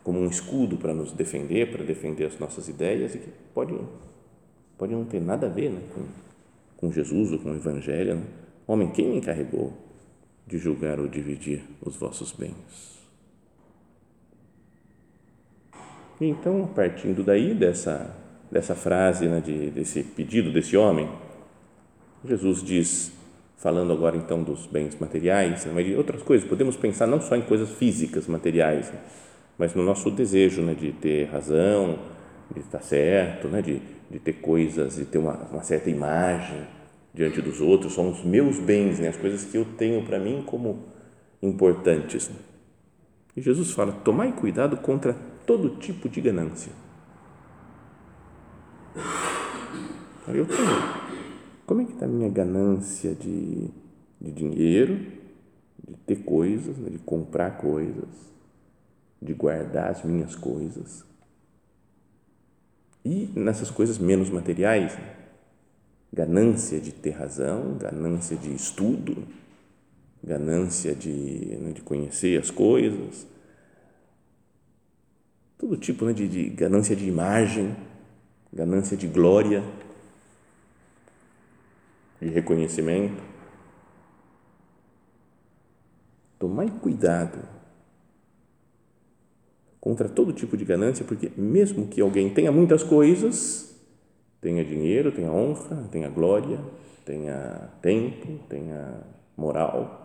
como 0.04 0.20
um 0.20 0.28
escudo 0.28 0.76
para 0.76 0.94
nos 0.94 1.12
defender, 1.12 1.72
para 1.72 1.82
defender 1.82 2.26
as 2.26 2.38
nossas 2.38 2.68
ideias 2.68 3.14
e 3.14 3.18
que 3.18 3.30
pode 3.52 3.74
pode 4.78 4.92
não 4.92 5.04
ter 5.04 5.20
nada 5.20 5.46
a 5.46 5.50
ver 5.50 5.70
né, 5.70 5.80
com, 5.94 6.04
com 6.76 6.92
Jesus 6.92 7.32
ou 7.32 7.38
com 7.38 7.50
o 7.50 7.56
Evangelho. 7.56 8.16
Né? 8.16 8.22
Homem, 8.66 8.90
quem 8.90 9.08
me 9.08 9.16
encarregou 9.16 9.72
de 10.46 10.58
julgar 10.58 11.00
ou 11.00 11.08
dividir 11.08 11.62
os 11.80 11.96
vossos 11.96 12.32
bens? 12.32 12.94
Então, 16.20 16.66
partindo 16.74 17.22
daí, 17.22 17.54
dessa, 17.54 18.16
dessa 18.50 18.74
frase, 18.74 19.26
né, 19.28 19.40
de, 19.40 19.70
desse 19.70 20.02
pedido 20.02 20.52
desse 20.52 20.76
homem, 20.76 21.08
Jesus 22.24 22.62
diz, 22.62 23.12
falando 23.64 23.92
agora 23.92 24.16
então 24.16 24.44
dos 24.44 24.66
bens 24.66 24.96
materiais, 25.00 25.64
né, 25.64 25.72
mas 25.74 25.84
de 25.84 25.96
outras 25.96 26.22
coisas, 26.22 26.48
podemos 26.48 26.76
pensar 26.76 27.08
não 27.08 27.20
só 27.20 27.34
em 27.34 27.42
coisas 27.42 27.70
físicas, 27.70 28.28
materiais, 28.28 28.92
né, 28.92 29.00
mas 29.58 29.74
no 29.74 29.82
nosso 29.82 30.08
desejo 30.08 30.62
né, 30.62 30.74
de 30.74 30.92
ter 30.92 31.24
razão, 31.24 31.98
de 32.54 32.60
estar 32.60 32.80
certo, 32.80 33.48
né, 33.48 33.60
de 33.60 33.80
de 34.10 34.18
ter 34.18 34.34
coisas, 34.34 34.96
de 34.96 35.04
ter 35.04 35.18
uma, 35.18 35.34
uma 35.50 35.62
certa 35.62 35.90
imagem 35.90 36.66
diante 37.12 37.40
dos 37.40 37.60
outros, 37.60 37.94
são 37.94 38.10
os 38.10 38.24
meus 38.24 38.58
bens, 38.58 38.98
né? 38.98 39.08
as 39.08 39.16
coisas 39.16 39.44
que 39.44 39.56
eu 39.56 39.64
tenho 39.64 40.04
para 40.04 40.18
mim 40.18 40.42
como 40.46 40.84
importantes. 41.42 42.30
E 43.36 43.40
Jesus 43.40 43.72
fala: 43.72 43.92
tomai 43.92 44.32
cuidado 44.32 44.76
contra 44.76 45.14
todo 45.46 45.76
tipo 45.76 46.08
de 46.08 46.20
ganância. 46.20 46.72
Eu 50.28 50.46
tenho. 50.46 51.13
Como 51.66 51.80
é 51.80 51.84
que 51.84 51.92
está 51.92 52.04
a 52.04 52.08
minha 52.08 52.28
ganância 52.28 53.14
de, 53.14 53.68
de 54.20 54.30
dinheiro, 54.30 54.96
de 55.86 55.96
ter 56.06 56.16
coisas, 56.16 56.76
né? 56.76 56.90
de 56.90 56.98
comprar 56.98 57.58
coisas, 57.58 58.08
de 59.20 59.32
guardar 59.32 59.90
as 59.90 60.04
minhas 60.04 60.34
coisas? 60.34 61.04
E 63.04 63.30
nessas 63.34 63.70
coisas 63.70 63.98
menos 63.98 64.30
materiais, 64.30 64.94
né? 64.94 65.14
ganância 66.12 66.80
de 66.80 66.92
ter 66.92 67.10
razão, 67.10 67.76
ganância 67.76 68.36
de 68.36 68.54
estudo, 68.54 69.24
ganância 70.22 70.94
de, 70.94 71.58
né, 71.60 71.72
de 71.72 71.82
conhecer 71.82 72.40
as 72.40 72.50
coisas, 72.50 73.26
todo 75.58 75.76
tipo 75.76 76.04
né, 76.04 76.12
de, 76.12 76.28
de 76.28 76.48
ganância 76.50 76.94
de 76.94 77.06
imagem, 77.06 77.74
ganância 78.52 78.96
de 78.96 79.08
glória, 79.08 79.62
de 82.20 82.28
reconhecimento. 82.28 83.22
Tomai 86.38 86.70
cuidado 86.70 87.38
contra 89.80 90.08
todo 90.08 90.32
tipo 90.32 90.56
de 90.56 90.64
ganância, 90.64 91.04
porque 91.04 91.30
mesmo 91.36 91.86
que 91.88 92.00
alguém 92.00 92.32
tenha 92.32 92.50
muitas 92.50 92.82
coisas, 92.82 93.78
tenha 94.40 94.64
dinheiro, 94.64 95.12
tenha 95.12 95.30
honra, 95.30 95.88
tenha 95.90 96.08
glória, 96.08 96.58
tenha 97.04 97.70
tempo, 97.82 98.38
tenha 98.48 99.02
moral, 99.36 100.04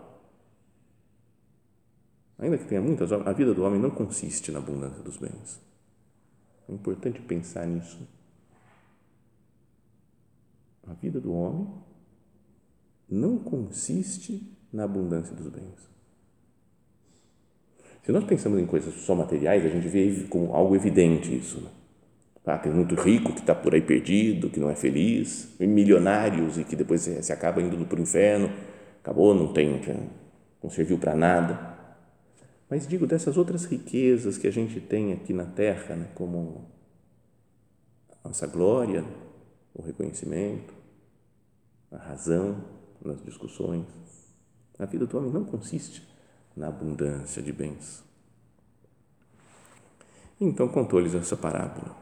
ainda 2.37 2.57
que 2.57 2.65
tenha 2.65 2.81
muitas, 2.81 3.11
a 3.11 3.31
vida 3.33 3.53
do 3.53 3.63
homem 3.63 3.79
não 3.79 3.89
consiste 3.89 4.51
na 4.51 4.59
abundância 4.59 5.01
dos 5.01 5.17
bens. 5.17 5.61
É 6.67 6.73
importante 6.73 7.19
pensar 7.21 7.65
nisso. 7.65 8.07
A 10.87 10.93
vida 10.93 11.19
do 11.19 11.33
homem 11.33 11.67
não 13.09 13.37
consiste 13.37 14.55
na 14.71 14.83
abundância 14.83 15.35
dos 15.35 15.47
bens. 15.47 15.89
Se 18.03 18.11
nós 18.11 18.23
pensamos 18.23 18.59
em 18.59 18.65
coisas 18.65 18.93
só 18.95 19.13
materiais, 19.13 19.65
a 19.65 19.69
gente 19.69 19.87
vê 19.87 20.25
como 20.29 20.53
algo 20.53 20.75
evidente 20.75 21.35
isso. 21.35 21.61
Né? 21.61 21.69
Ah, 22.45 22.57
tem 22.57 22.71
muito 22.71 22.95
rico 22.95 23.33
que 23.33 23.41
está 23.41 23.53
por 23.53 23.75
aí 23.75 23.81
perdido, 23.81 24.49
que 24.49 24.59
não 24.59 24.71
é 24.71 24.75
feliz, 24.75 25.55
milionários 25.59 26.57
e 26.57 26.63
que 26.63 26.75
depois 26.75 27.01
se, 27.01 27.21
se 27.21 27.31
acaba 27.31 27.61
indo 27.61 27.85
para 27.85 27.99
o 27.99 28.01
inferno, 28.01 28.49
acabou, 29.01 29.35
não 29.35 29.53
tem, 29.53 29.79
não 30.63 30.69
serviu 30.69 30.97
para 30.97 31.13
nada. 31.15 31.77
Mas 32.67 32.87
digo 32.87 33.05
dessas 33.05 33.37
outras 33.37 33.65
riquezas 33.65 34.37
que 34.37 34.47
a 34.47 34.51
gente 34.51 34.79
tem 34.79 35.13
aqui 35.13 35.31
na 35.33 35.45
Terra, 35.45 35.95
né, 35.95 36.07
como 36.15 36.65
a 38.23 38.29
nossa 38.29 38.47
glória, 38.47 39.05
o 39.75 39.83
reconhecimento, 39.83 40.73
a 41.91 41.97
razão 41.97 42.63
nas 43.03 43.23
discussões. 43.23 43.85
A 44.77 44.85
vida 44.85 45.05
do 45.05 45.17
homem 45.17 45.31
não 45.31 45.43
consiste 45.43 46.07
na 46.55 46.67
abundância 46.67 47.41
de 47.41 47.51
bens. 47.51 48.03
Então 50.39 50.67
contou-lhes 50.67 51.13
essa 51.13 51.35
parábola. 51.35 51.95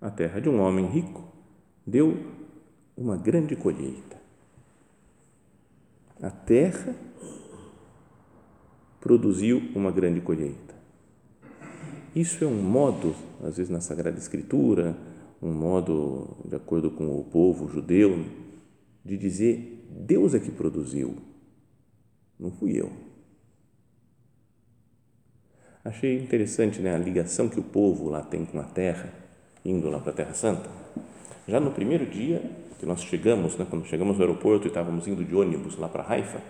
A 0.00 0.10
terra 0.10 0.40
de 0.40 0.48
um 0.48 0.60
homem 0.60 0.86
rico 0.86 1.24
deu 1.86 2.16
uma 2.96 3.16
grande 3.16 3.56
colheita. 3.56 4.18
A 6.22 6.30
terra 6.30 6.94
produziu 9.00 9.62
uma 9.74 9.90
grande 9.90 10.20
colheita. 10.20 10.74
Isso 12.14 12.42
é 12.44 12.46
um 12.46 12.60
modo, 12.62 13.14
às 13.42 13.56
vezes 13.56 13.70
na 13.70 13.80
Sagrada 13.80 14.18
Escritura, 14.18 14.96
um 15.40 15.52
modo, 15.52 16.36
de 16.44 16.56
acordo 16.56 16.90
com 16.90 17.18
o 17.18 17.24
povo 17.24 17.68
judeu, 17.68 18.24
de 19.04 19.16
dizer: 19.16 19.86
Deus 19.90 20.34
é 20.34 20.40
que 20.40 20.50
produziu, 20.50 21.16
não 22.38 22.50
fui 22.50 22.80
eu. 22.80 22.90
Achei 25.84 26.18
interessante 26.18 26.80
né, 26.80 26.94
a 26.94 26.98
ligação 26.98 27.48
que 27.48 27.58
o 27.58 27.62
povo 27.62 28.10
lá 28.10 28.20
tem 28.20 28.44
com 28.44 28.60
a 28.60 28.64
terra, 28.64 29.12
indo 29.64 29.88
lá 29.88 29.98
para 29.98 30.10
a 30.10 30.14
Terra 30.14 30.34
Santa. 30.34 30.68
Já 31.46 31.58
no 31.58 31.70
primeiro 31.70 32.04
dia 32.04 32.42
que 32.78 32.84
nós 32.84 33.02
chegamos, 33.02 33.56
né, 33.56 33.66
quando 33.68 33.86
chegamos 33.86 34.16
no 34.16 34.22
aeroporto 34.22 34.66
e 34.66 34.68
estávamos 34.68 35.08
indo 35.08 35.24
de 35.24 35.34
ônibus 35.34 35.76
lá 35.78 35.88
para 35.88 36.06
Haifa, 36.06 36.40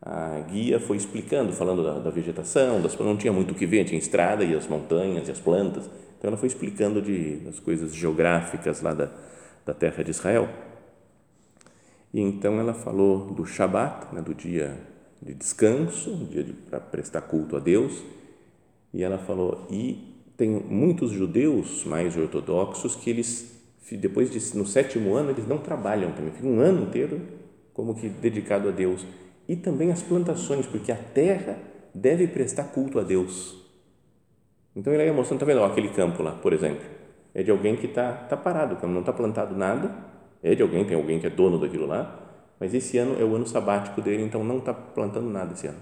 a 0.00 0.40
guia 0.48 0.78
foi 0.78 0.96
explicando, 0.96 1.52
falando 1.52 1.82
da, 1.82 1.98
da 1.98 2.10
vegetação, 2.10 2.80
das, 2.80 2.96
não 2.98 3.16
tinha 3.16 3.32
muito 3.32 3.50
o 3.50 3.54
que 3.54 3.66
ver, 3.66 3.84
tinha 3.84 3.98
estrada 3.98 4.44
e 4.44 4.54
as 4.54 4.66
montanhas 4.66 5.28
e 5.28 5.32
as 5.32 5.40
plantas. 5.40 5.90
Então 6.18 6.28
ela 6.28 6.36
foi 6.36 6.46
explicando 6.46 7.02
de, 7.02 7.36
das 7.38 7.58
coisas 7.58 7.94
geográficas 7.94 8.80
lá 8.80 8.94
da, 8.94 9.10
da 9.66 9.74
terra 9.74 10.02
de 10.02 10.10
Israel. 10.10 10.48
E 12.12 12.20
então 12.20 12.58
ela 12.58 12.74
falou 12.74 13.32
do 13.32 13.44
Shabat, 13.44 14.14
né, 14.14 14.22
do 14.22 14.34
dia 14.34 14.78
de 15.20 15.34
descanso, 15.34 16.14
dia 16.30 16.46
para 16.70 16.80
prestar 16.80 17.22
culto 17.22 17.56
a 17.56 17.60
Deus 17.60 18.02
e 18.92 19.02
ela 19.02 19.18
falou: 19.18 19.66
e 19.70 20.14
tem 20.36 20.50
muitos 20.50 21.10
judeus 21.10 21.84
mais 21.84 22.16
ortodoxos 22.16 22.94
que 22.96 23.10
eles 23.10 23.58
depois 23.90 24.30
de, 24.30 24.56
no 24.56 24.66
sétimo 24.66 25.14
ano, 25.14 25.30
eles 25.30 25.46
não 25.48 25.56
trabalham 25.56 26.12
também, 26.12 26.30
ficam 26.30 26.50
um 26.50 26.60
ano 26.60 26.82
inteiro 26.82 27.22
como 27.72 27.94
que 27.94 28.08
dedicado 28.08 28.68
a 28.68 28.72
Deus. 28.72 29.06
E 29.48 29.56
também 29.56 29.90
as 29.90 30.02
plantações, 30.02 30.66
porque 30.66 30.92
a 30.92 30.96
terra 30.96 31.56
deve 31.94 32.26
prestar 32.26 32.64
culto 32.64 32.98
a 32.98 33.02
Deus. 33.02 33.56
Então 34.76 34.92
ele 34.92 35.04
aí 35.04 35.10
mostrando, 35.10 35.40
está 35.40 35.46
vendo, 35.46 35.62
ó, 35.62 35.66
aquele 35.66 35.88
campo 35.88 36.22
lá, 36.22 36.32
por 36.32 36.52
exemplo, 36.52 36.84
é 37.34 37.42
de 37.42 37.50
alguém 37.50 37.76
que 37.76 37.86
está 37.86 38.12
tá 38.12 38.36
parado, 38.36 38.86
não 38.86 39.00
está 39.00 39.12
plantado 39.12 39.56
nada, 39.56 39.94
é 40.42 40.54
de 40.54 40.62
alguém, 40.62 40.84
tem 40.84 40.96
alguém 40.96 41.18
que 41.18 41.26
é 41.26 41.30
dono 41.30 41.58
daquilo 41.58 41.86
lá, 41.86 42.28
mas 42.60 42.74
esse 42.74 42.98
ano 42.98 43.20
é 43.20 43.24
o 43.24 43.34
ano 43.34 43.46
sabático 43.46 44.00
dele, 44.00 44.22
então 44.22 44.42
não 44.42 44.58
está 44.58 44.72
plantando 44.72 45.28
nada 45.28 45.52
esse 45.52 45.66
ano. 45.66 45.78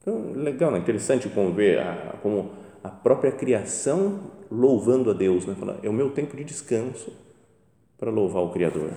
Então, 0.00 0.32
legal, 0.34 0.70
né? 0.70 0.78
interessante 0.78 1.28
como 1.28 1.52
ver 1.52 1.78
a, 1.78 2.16
como 2.22 2.50
a 2.82 2.88
própria 2.88 3.30
criação 3.30 4.20
louvando 4.50 5.10
a 5.10 5.14
Deus, 5.14 5.46
né? 5.46 5.54
Fala, 5.58 5.78
é 5.82 5.88
o 5.88 5.92
meu 5.92 6.10
tempo 6.10 6.36
de 6.36 6.44
descanso 6.44 7.12
para 7.98 8.10
louvar 8.10 8.42
o 8.42 8.50
Criador. 8.50 8.90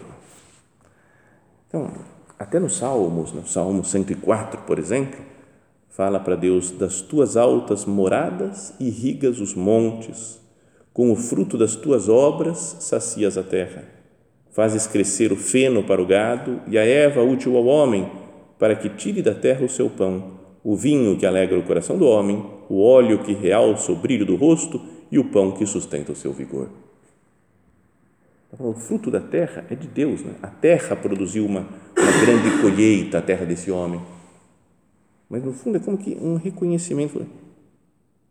Então, 1.67 1.91
até 2.39 2.59
nos 2.59 2.77
Salmos, 2.77 3.31
no 3.31 3.47
Salmo 3.47 3.83
104, 3.83 4.63
por 4.63 4.79
exemplo, 4.79 5.23
fala 5.89 6.19
para 6.19 6.35
Deus: 6.35 6.71
das 6.71 7.01
tuas 7.01 7.37
altas 7.37 7.85
moradas 7.85 8.73
irrigas 8.79 9.39
os 9.39 9.53
montes, 9.53 10.41
com 10.91 11.11
o 11.11 11.15
fruto 11.15 11.57
das 11.57 11.75
tuas 11.75 12.09
obras 12.09 12.77
sacias 12.79 13.37
a 13.37 13.43
terra. 13.43 13.94
Fazes 14.55 14.87
crescer 14.87 15.33
o 15.33 15.35
feno 15.35 15.83
para 15.83 16.01
o 16.01 16.05
gado 16.05 16.61
e 16.65 16.77
a 16.77 16.85
erva 16.85 17.21
útil 17.21 17.57
ao 17.57 17.65
homem, 17.65 18.09
para 18.57 18.73
que 18.73 18.87
tire 18.87 19.21
da 19.21 19.35
terra 19.35 19.65
o 19.65 19.69
seu 19.69 19.89
pão, 19.89 20.39
o 20.63 20.77
vinho 20.77 21.17
que 21.17 21.25
alegra 21.25 21.59
o 21.59 21.63
coração 21.63 21.97
do 21.97 22.07
homem, 22.07 22.41
o 22.69 22.81
óleo 22.81 23.21
que 23.21 23.33
realça 23.33 23.91
o 23.91 23.97
brilho 23.97 24.25
do 24.25 24.37
rosto 24.37 24.81
e 25.11 25.19
o 25.19 25.25
pão 25.25 25.51
que 25.51 25.65
sustenta 25.65 26.13
o 26.13 26.15
seu 26.15 26.31
vigor. 26.31 26.69
O 28.57 28.73
fruto 28.73 29.11
da 29.11 29.19
terra 29.19 29.65
é 29.69 29.75
de 29.75 29.89
Deus, 29.89 30.21
né? 30.21 30.35
A 30.41 30.47
terra 30.47 30.95
produziu 30.95 31.45
uma, 31.45 31.67
uma 31.97 32.25
grande 32.25 32.61
colheita, 32.61 33.17
a 33.17 33.21
terra 33.21 33.45
desse 33.45 33.69
homem. 33.69 33.99
Mas 35.29 35.43
no 35.43 35.51
fundo 35.51 35.75
é 35.75 35.81
como 35.81 35.97
que 35.97 36.15
um 36.15 36.37
reconhecimento. 36.37 37.27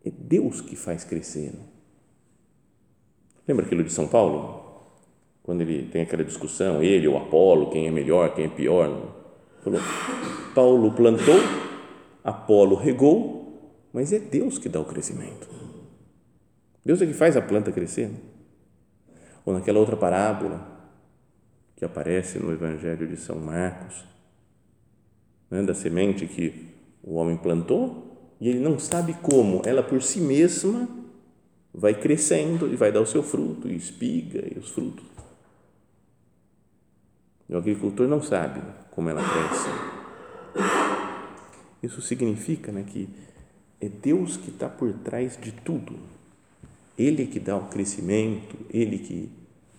É 0.03 0.09
Deus 0.09 0.59
que 0.59 0.75
faz 0.75 1.03
crescer. 1.03 1.51
Né? 1.53 1.59
Lembra 3.47 3.63
aquilo 3.63 3.83
de 3.83 3.93
São 3.93 4.07
Paulo? 4.07 4.64
Quando 5.45 5.61
ele 5.61 5.83
tem 5.83 6.01
aquela 6.01 6.23
discussão, 6.23 6.81
ele 6.81 7.07
ou 7.07 7.17
Apolo, 7.17 7.69
quem 7.69 7.87
é 7.87 7.91
melhor, 7.91 8.33
quem 8.33 8.45
é 8.45 8.49
pior. 8.49 8.89
Né? 8.89 9.01
Falou, 9.63 9.79
Paulo 10.55 10.91
plantou, 10.91 11.39
Apolo 12.23 12.75
regou, 12.75 13.71
mas 13.93 14.11
é 14.11 14.17
Deus 14.17 14.57
que 14.57 14.67
dá 14.67 14.79
o 14.79 14.85
crescimento. 14.85 15.47
Deus 16.83 16.99
é 16.99 17.05
que 17.05 17.13
faz 17.13 17.37
a 17.37 17.43
planta 17.43 17.71
crescer. 17.71 18.09
Né? 18.09 18.17
Ou 19.45 19.53
naquela 19.53 19.77
outra 19.77 19.95
parábola 19.95 20.67
que 21.75 21.85
aparece 21.85 22.39
no 22.39 22.51
Evangelho 22.51 23.07
de 23.07 23.15
São 23.15 23.35
Marcos, 23.35 24.03
né, 25.51 25.61
da 25.61 25.75
semente 25.75 26.25
que 26.25 26.69
o 27.03 27.15
homem 27.15 27.37
plantou 27.37 28.33
e 28.41 28.49
ele 28.49 28.59
não 28.59 28.79
sabe 28.79 29.13
como, 29.21 29.61
ela 29.63 29.83
por 29.83 30.01
si 30.01 30.19
mesma 30.19 30.89
vai 31.71 31.93
crescendo 31.93 32.71
e 32.71 32.75
vai 32.75 32.91
dar 32.91 33.01
o 33.01 33.05
seu 33.05 33.21
fruto, 33.21 33.67
e 33.67 33.75
espiga 33.75 34.43
e 34.53 34.57
os 34.57 34.71
frutos. 34.71 35.05
O 37.49 37.57
agricultor 37.57 38.07
não 38.07 38.21
sabe 38.21 38.61
como 38.91 39.09
ela 39.09 39.21
cresce. 39.21 39.69
Isso 41.83 42.01
significa 42.01 42.71
né, 42.71 42.83
que 42.85 43.07
é 43.79 43.87
Deus 43.87 44.37
que 44.37 44.49
está 44.49 44.67
por 44.67 44.91
trás 44.93 45.37
de 45.39 45.51
tudo 45.51 46.15
ele 46.97 47.25
que 47.27 47.39
dá 47.39 47.57
o 47.57 47.67
crescimento, 47.67 48.55
Ele 48.69 48.97
que 48.97 49.29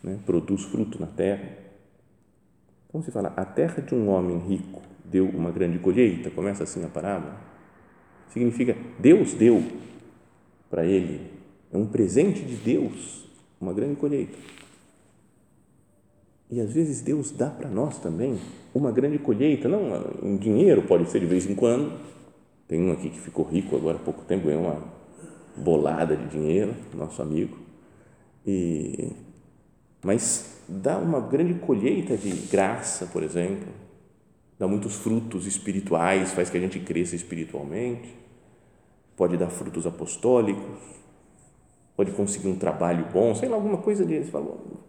né, 0.03 0.19
produz 0.25 0.65
fruto 0.65 1.01
na 1.01 1.07
terra. 1.07 1.49
Então 2.89 3.03
se 3.03 3.11
fala, 3.11 3.33
a 3.37 3.45
terra 3.45 3.83
de 3.83 3.95
um 3.95 4.09
homem 4.09 4.39
rico 4.39 4.83
deu 5.05 5.27
uma 5.29 5.51
grande 5.51 5.79
colheita, 5.79 6.31
começa 6.31 6.65
assim 6.65 6.85
a 6.85 6.89
parábola. 6.89 7.41
Significa, 8.29 8.77
Deus 8.99 9.33
deu 9.33 9.63
para 10.69 10.85
ele, 10.85 11.31
é 11.73 11.77
um 11.77 11.87
presente 11.87 12.43
de 12.43 12.57
Deus, 12.57 13.25
uma 13.61 13.73
grande 13.73 13.97
colheita. 13.97 14.37
E 16.51 16.61
às 16.61 16.73
vezes 16.73 17.01
Deus 17.01 17.31
dá 17.31 17.51
para 17.51 17.69
nós 17.69 17.99
também 17.99 18.39
uma 18.75 18.93
grande 18.93 19.19
colheita, 19.19 19.69
não 19.69 20.05
em 20.23 20.37
dinheiro, 20.37 20.83
pode 20.83 21.11
ser 21.11 21.21
de 21.21 21.27
vez 21.27 21.49
em 21.49 21.55
quando. 21.55 21.93
Tem 22.69 22.81
um 22.81 22.93
aqui 22.93 23.11
que 23.11 23.21
ficou 23.21 23.45
rico 23.45 23.77
agora 23.77 23.97
há 23.97 24.01
pouco 24.01 24.23
tempo, 24.25 24.47
ganhou 24.47 24.63
uma 24.63 24.83
bolada 25.57 26.17
de 26.17 26.27
dinheiro, 26.29 26.75
nosso 26.95 27.23
amigo, 27.23 27.57
e, 28.47 29.13
mas 30.03 30.61
dá 30.69 30.99
uma 30.99 31.21
grande 31.21 31.55
colheita 31.55 32.17
de 32.17 32.31
graça, 32.49 33.07
por 33.07 33.23
exemplo, 33.23 33.69
dá 34.59 34.67
muitos 34.69 34.97
frutos 34.97 35.47
espirituais, 35.47 36.33
faz 36.33 36.51
que 36.51 36.59
a 36.59 36.61
gente 36.61 36.79
cresça 36.81 37.17
espiritualmente, 37.17 38.15
pode 39.17 39.37
dar 39.37 39.49
frutos 39.49 39.87
apostólicos, 39.87 40.81
pode 41.97 42.13
conseguir 42.13 42.49
um 42.49 42.59
trabalho 42.59 43.07
bom, 43.13 43.35
sei 43.35 43.49
lá, 43.49 43.57
alguma 43.57 43.79
coisa 43.79 44.05
deles. 44.05 44.29
Falou, 44.29 44.86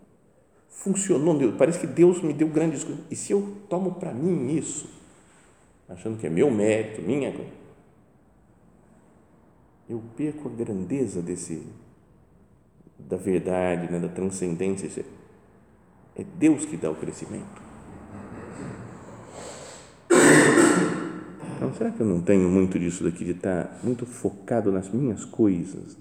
funcionou, 0.69 1.37
Deus, 1.37 1.55
parece 1.57 1.79
que 1.79 1.87
Deus 1.87 2.21
me 2.21 2.33
deu 2.33 2.47
grandes 2.47 2.83
coisas. 2.83 3.03
E 3.09 3.15
se 3.15 3.31
eu 3.31 3.55
tomo 3.69 3.95
para 3.95 4.13
mim 4.13 4.55
isso, 4.55 4.89
achando 5.89 6.17
que 6.17 6.27
é 6.27 6.29
meu 6.29 6.49
mérito, 6.51 7.01
minha 7.01 7.33
eu 9.89 10.03
perco 10.15 10.49
a 10.49 10.51
grandeza 10.51 11.21
desse 11.21 11.65
da 12.99 13.15
verdade, 13.15 13.91
né, 13.91 13.99
da 13.99 14.09
transcendência. 14.09 15.05
É 16.15 16.23
Deus 16.23 16.65
que 16.65 16.75
dá 16.75 16.89
o 16.89 16.95
crescimento. 16.95 17.61
Então, 21.55 21.73
será 21.73 21.91
que 21.91 22.01
eu 22.01 22.05
não 22.05 22.21
tenho 22.21 22.49
muito 22.49 22.77
disso 22.77 23.03
daqui 23.03 23.23
de 23.23 23.31
estar 23.31 23.79
muito 23.83 24.05
focado 24.05 24.71
nas 24.71 24.89
minhas 24.91 25.25
coisas? 25.25 25.97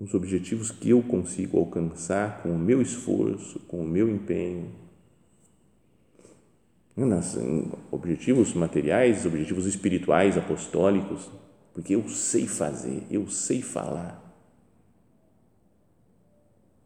Nos 0.00 0.14
objetivos 0.14 0.70
que 0.70 0.88
eu 0.88 1.02
consigo 1.02 1.58
alcançar 1.58 2.42
com 2.42 2.48
o 2.50 2.58
meu 2.58 2.80
esforço, 2.80 3.60
com 3.68 3.82
o 3.82 3.86
meu 3.86 4.08
empenho? 4.08 4.80
nas 6.96 7.38
objetivos 7.90 8.52
materiais, 8.52 9.24
objetivos 9.24 9.64
espirituais, 9.64 10.36
apostólicos, 10.36 11.30
porque 11.72 11.94
eu 11.94 12.06
sei 12.08 12.46
fazer, 12.46 13.04
eu 13.10 13.26
sei 13.28 13.62
falar, 13.62 14.20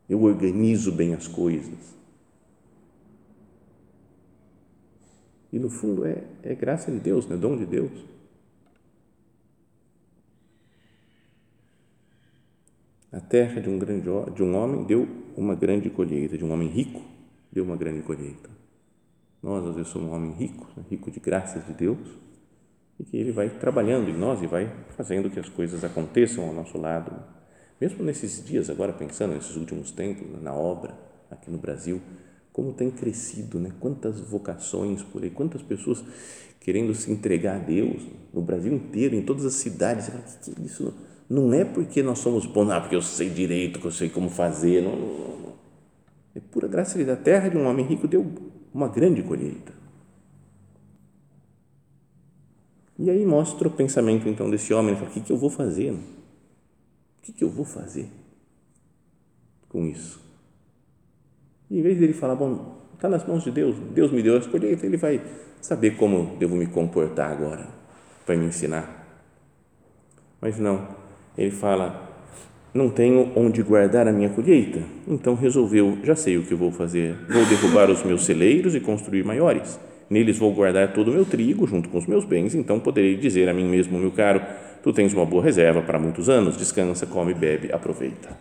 eu 0.08 0.22
organizo 0.22 0.92
bem 0.92 1.14
as 1.14 1.26
coisas. 1.26 1.94
E 5.52 5.58
no 5.58 5.70
fundo 5.70 6.04
é, 6.04 6.22
é 6.42 6.54
graça 6.54 6.90
de 6.92 6.98
Deus, 6.98 7.30
é 7.30 7.36
dom 7.36 7.56
de 7.56 7.64
Deus. 7.64 8.13
A 13.14 13.20
terra 13.20 13.60
de 13.60 13.70
um 13.70 13.78
grande 13.78 14.08
de 14.34 14.42
um 14.42 14.56
homem 14.56 14.82
deu 14.82 15.06
uma 15.36 15.54
grande 15.54 15.88
colheita, 15.88 16.36
de 16.36 16.44
um 16.44 16.52
homem 16.52 16.66
rico 16.66 17.00
deu 17.52 17.62
uma 17.62 17.76
grande 17.76 18.02
colheita. 18.02 18.50
Nós, 19.40 19.64
às 19.64 19.76
vezes, 19.76 19.92
somos 19.92 20.10
um 20.10 20.12
homem 20.16 20.32
rico, 20.32 20.66
né? 20.76 20.82
rico 20.90 21.12
de 21.12 21.20
graças 21.20 21.64
de 21.64 21.72
Deus, 21.74 22.08
e 22.98 23.04
que 23.04 23.16
Ele 23.16 23.30
vai 23.30 23.48
trabalhando 23.48 24.10
em 24.10 24.18
nós 24.18 24.42
e 24.42 24.48
vai 24.48 24.68
fazendo 24.96 25.30
que 25.30 25.38
as 25.38 25.48
coisas 25.48 25.84
aconteçam 25.84 26.44
ao 26.44 26.52
nosso 26.52 26.76
lado. 26.76 27.12
Mesmo 27.80 28.02
nesses 28.02 28.44
dias, 28.44 28.68
agora 28.68 28.92
pensando 28.92 29.34
nesses 29.34 29.54
últimos 29.54 29.92
tempos, 29.92 30.26
na 30.42 30.52
obra 30.52 30.98
aqui 31.30 31.52
no 31.52 31.58
Brasil, 31.58 32.00
como 32.52 32.72
tem 32.72 32.90
crescido, 32.90 33.60
né? 33.60 33.70
quantas 33.78 34.18
vocações 34.18 35.04
por 35.04 35.22
aí, 35.22 35.30
quantas 35.30 35.62
pessoas 35.62 36.04
querendo 36.58 36.92
se 36.92 37.12
entregar 37.12 37.56
a 37.56 37.58
Deus 37.60 38.02
no 38.32 38.42
Brasil 38.42 38.72
inteiro, 38.72 39.14
em 39.14 39.22
todas 39.22 39.44
as 39.44 39.54
cidades. 39.54 40.10
Isso 40.64 40.92
não 41.28 41.52
é 41.52 41.64
porque 41.64 42.02
nós 42.02 42.18
somos 42.18 42.46
bons, 42.46 42.66
não, 42.66 42.80
porque 42.80 42.96
eu 42.96 43.02
sei 43.02 43.30
direito, 43.30 43.80
que 43.80 43.86
eu 43.86 43.90
sei 43.90 44.08
como 44.08 44.28
fazer. 44.28 44.82
Não, 44.82 44.94
não, 44.94 45.38
não. 45.38 45.52
É 46.34 46.40
pura 46.40 46.68
graça 46.68 47.02
da 47.04 47.16
terra 47.16 47.48
de 47.48 47.56
um 47.56 47.66
homem 47.66 47.86
rico 47.86 48.06
deu 48.06 48.26
uma 48.72 48.88
grande 48.88 49.22
colheita. 49.22 49.72
E 52.98 53.10
aí 53.10 53.24
mostra 53.24 53.66
o 53.66 53.70
pensamento 53.70 54.28
então 54.28 54.50
desse 54.50 54.72
homem, 54.72 54.94
fala, 54.94 55.08
o 55.08 55.12
que, 55.12 55.20
que 55.20 55.32
eu 55.32 55.36
vou 55.36 55.50
fazer? 55.50 55.92
O 55.92 57.22
que, 57.22 57.32
que 57.32 57.42
eu 57.42 57.50
vou 57.50 57.64
fazer 57.64 58.08
com 59.68 59.84
isso? 59.86 60.20
E 61.70 61.78
em 61.78 61.82
vez 61.82 61.98
dele 61.98 62.12
falar, 62.12 62.36
bom, 62.36 62.76
está 62.94 63.08
nas 63.08 63.26
mãos 63.26 63.42
de 63.42 63.50
Deus, 63.50 63.76
Deus 63.92 64.12
me 64.12 64.22
deu 64.22 64.36
a 64.36 64.40
colheita, 64.40 64.86
ele 64.86 64.96
vai 64.96 65.20
saber 65.60 65.96
como 65.96 66.36
devo 66.36 66.54
me 66.54 66.66
comportar 66.66 67.32
agora 67.32 67.68
para 68.24 68.36
me 68.36 68.46
ensinar. 68.46 69.02
Mas 70.40 70.58
não, 70.58 70.86
ele 71.36 71.50
fala, 71.50 72.04
não 72.74 72.90
tenho 72.90 73.30
onde 73.36 73.62
guardar 73.62 74.08
a 74.08 74.12
minha 74.12 74.28
colheita. 74.30 74.82
Então 75.06 75.34
resolveu: 75.34 75.96
já 76.02 76.16
sei 76.16 76.36
o 76.36 76.44
que 76.44 76.54
vou 76.54 76.72
fazer. 76.72 77.14
Vou 77.28 77.46
derrubar 77.46 77.88
os 77.88 78.02
meus 78.02 78.24
celeiros 78.24 78.74
e 78.74 78.80
construir 78.80 79.24
maiores. 79.24 79.78
Neles 80.10 80.36
vou 80.38 80.52
guardar 80.52 80.92
todo 80.92 81.08
o 81.08 81.14
meu 81.14 81.24
trigo 81.24 81.66
junto 81.66 81.88
com 81.88 81.98
os 81.98 82.06
meus 82.06 82.24
bens. 82.24 82.54
Então 82.54 82.80
poderei 82.80 83.16
dizer 83.16 83.48
a 83.48 83.54
mim 83.54 83.68
mesmo, 83.68 83.98
meu 83.98 84.10
caro, 84.10 84.42
tu 84.82 84.92
tens 84.92 85.14
uma 85.14 85.24
boa 85.24 85.42
reserva 85.42 85.82
para 85.82 86.00
muitos 86.00 86.28
anos. 86.28 86.56
Descansa, 86.56 87.06
come, 87.06 87.32
bebe, 87.32 87.72
aproveita. 87.72 88.36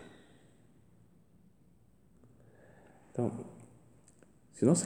Então, 3.12 3.30
se 4.52 4.64
nós 4.64 4.84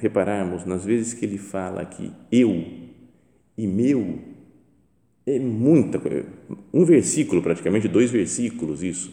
repararmos 0.00 0.64
nas 0.64 0.84
vezes 0.84 1.14
que 1.14 1.24
ele 1.24 1.38
fala 1.38 1.84
que 1.84 2.12
eu 2.32 2.64
e 3.56 3.64
meu, 3.64 4.18
é 5.26 5.38
muita 5.40 5.98
coisa, 5.98 6.24
um 6.72 6.84
versículo 6.84 7.42
praticamente, 7.42 7.88
dois 7.88 8.10
versículos 8.10 8.82
isso. 8.82 9.10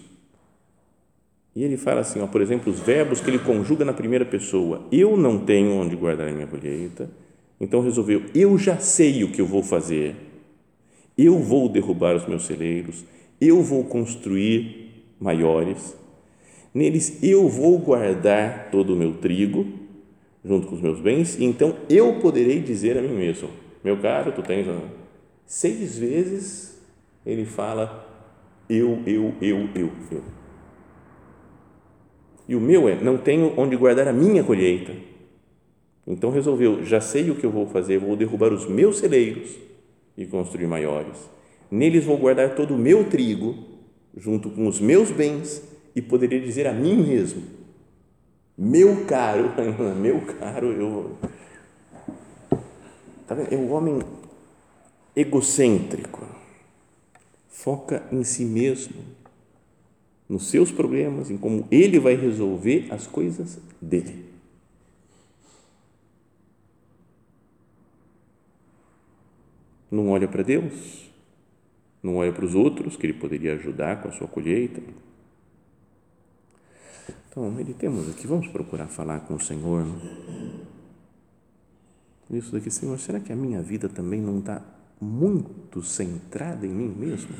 E 1.56 1.64
ele 1.64 1.78
fala 1.78 2.02
assim, 2.02 2.20
ó, 2.22 2.28
por 2.28 2.42
exemplo, 2.42 2.72
os 2.72 2.80
verbos 2.80 3.20
que 3.20 3.30
ele 3.30 3.40
conjuga 3.40 3.84
na 3.84 3.94
primeira 3.94 4.26
pessoa. 4.26 4.88
Eu 4.92 5.16
não 5.16 5.40
tenho 5.40 5.72
onde 5.72 5.96
guardar 5.96 6.28
a 6.28 6.32
minha 6.32 6.48
colheita, 6.48 7.10
então 7.60 7.82
resolveu, 7.82 8.24
eu 8.34 8.58
já 8.58 8.78
sei 8.78 9.24
o 9.24 9.32
que 9.32 9.42
eu 9.42 9.46
vou 9.46 9.64
fazer. 9.64 10.16
Eu 11.18 11.40
vou 11.40 11.70
derrubar 11.70 12.16
os 12.16 12.28
meus 12.28 12.46
celeiros, 12.46 13.04
eu 13.40 13.62
vou 13.62 13.84
construir 13.84 14.92
maiores. 15.20 15.96
Neles 16.74 17.24
eu 17.24 17.48
vou 17.48 17.78
guardar 17.78 18.70
todo 18.72 18.94
o 18.94 18.96
meu 18.96 19.14
trigo 19.14 19.68
junto 20.44 20.68
com 20.68 20.76
os 20.76 20.82
meus 20.82 21.00
bens, 21.00 21.38
e 21.40 21.46
então 21.46 21.76
eu 21.90 22.20
poderei 22.20 22.60
dizer 22.60 22.98
a 22.98 23.02
mim 23.02 23.16
mesmo: 23.16 23.50
Meu 23.84 23.98
caro, 23.98 24.32
tu 24.32 24.42
tens 24.42 24.68
seis 25.54 26.00
vezes 26.00 26.82
ele 27.24 27.46
fala 27.46 28.10
eu, 28.68 29.04
eu, 29.06 29.36
eu, 29.40 29.70
eu, 29.76 29.92
eu. 30.12 30.24
E 32.50 32.56
o 32.56 32.60
meu 32.60 32.90
é: 32.90 32.96
não 32.96 33.20
tenho 33.20 33.54
onde 33.56 33.76
guardar 33.76 34.08
a 34.08 34.14
minha 34.14 34.44
colheita. 34.44 34.94
Então 36.08 36.32
resolveu: 36.32 36.84
já 36.84 37.00
sei 37.00 37.30
o 37.30 37.36
que 37.36 37.46
eu 37.46 37.52
vou 37.52 37.68
fazer, 37.68 38.00
vou 38.00 38.16
derrubar 38.16 38.52
os 38.52 38.68
meus 38.68 38.98
celeiros 38.98 39.56
e 40.18 40.26
construir 40.26 40.66
maiores. 40.66 41.30
Neles 41.70 42.04
vou 42.04 42.18
guardar 42.18 42.56
todo 42.56 42.74
o 42.74 42.78
meu 42.78 43.08
trigo, 43.08 43.56
junto 44.18 44.50
com 44.50 44.68
os 44.68 44.80
meus 44.80 45.12
bens, 45.12 45.62
e 45.96 46.02
poderia 46.02 46.42
dizer 46.42 46.66
a 46.66 46.74
mim 46.74 46.96
mesmo: 47.08 47.44
meu 48.58 49.06
caro, 49.06 49.52
meu 50.02 50.20
caro, 50.22 50.72
eu. 50.72 51.12
Tá 53.28 53.36
vendo? 53.36 53.54
É 53.54 53.56
o 53.56 53.70
homem 53.70 54.00
egocêntrico, 55.16 56.26
foca 57.50 58.08
em 58.12 58.24
si 58.24 58.44
mesmo, 58.44 59.04
nos 60.28 60.50
seus 60.50 60.72
problemas, 60.72 61.30
em 61.30 61.38
como 61.38 61.68
ele 61.70 62.00
vai 62.00 62.16
resolver 62.16 62.88
as 62.90 63.06
coisas 63.06 63.60
dele. 63.82 64.34
Não 69.92 70.10
olha 70.10 70.28
para 70.28 70.42
Deus, 70.42 71.12
não 72.02 72.16
olha 72.16 72.34
para 72.34 72.46
os 72.46 72.56
outros 72.56 72.96
que 72.96 73.06
ele 73.06 73.14
poderia 73.14 73.54
ajudar 73.54 74.02
com 74.02 74.10
a 74.10 74.12
sua 74.12 74.28
colheita. 74.28 74.82
Então, 77.30 77.50
meditemos 77.52 78.10
aqui, 78.10 78.26
vamos 78.26 78.48
procurar 78.48 78.88
falar 78.88 79.20
com 79.22 79.36
o 79.36 79.40
Senhor. 79.40 79.86
Isso 82.32 82.52
daqui, 82.52 82.72
Senhor, 82.72 83.00
será 83.00 83.20
que 83.20 83.32
a 83.32 83.36
minha 83.36 83.62
vida 83.62 83.88
também 83.88 84.20
não 84.20 84.40
está 84.40 84.64
muito 85.00 85.82
centrada 85.82 86.66
em 86.66 86.70
mim 86.70 86.88
mesmo? 86.88 87.36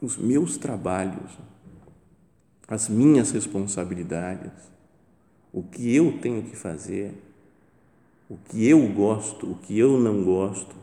Os 0.00 0.16
meus 0.16 0.56
trabalhos, 0.56 1.38
as 2.66 2.88
minhas 2.88 3.30
responsabilidades, 3.30 4.52
o 5.52 5.62
que 5.62 5.94
eu 5.94 6.18
tenho 6.20 6.42
que 6.42 6.54
fazer, 6.54 7.14
o 8.28 8.36
que 8.36 8.68
eu 8.68 8.86
gosto, 8.92 9.50
o 9.50 9.54
que 9.54 9.78
eu 9.78 9.98
não 9.98 10.22
gosto. 10.22 10.76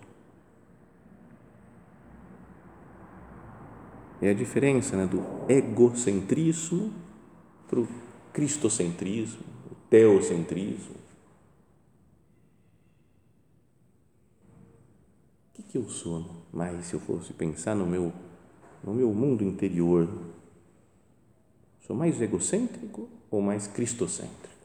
É 4.21 4.29
a 4.29 4.33
diferença 4.33 4.97
né, 4.97 5.05
do 5.05 5.23
egocentrismo 5.47 6.91
para 7.67 7.79
o 7.79 7.87
cristocentrismo, 8.33 9.43
o 9.71 9.75
teocentrismo. 9.89 11.04
Que, 15.75 15.77
eu 15.77 15.89
sou 15.89 16.25
mais 16.53 16.85
se 16.85 16.93
eu 16.93 17.01
fosse 17.01 17.33
pensar 17.33 17.75
no 17.75 17.85
meu, 17.85 18.13
no 18.81 18.93
meu 18.93 19.13
mundo 19.13 19.43
interior? 19.43 20.07
Sou 21.81 21.93
mais 21.93 22.21
egocêntrico 22.21 23.09
ou 23.29 23.41
mais 23.41 23.67
cristocêntrico? 23.67 24.55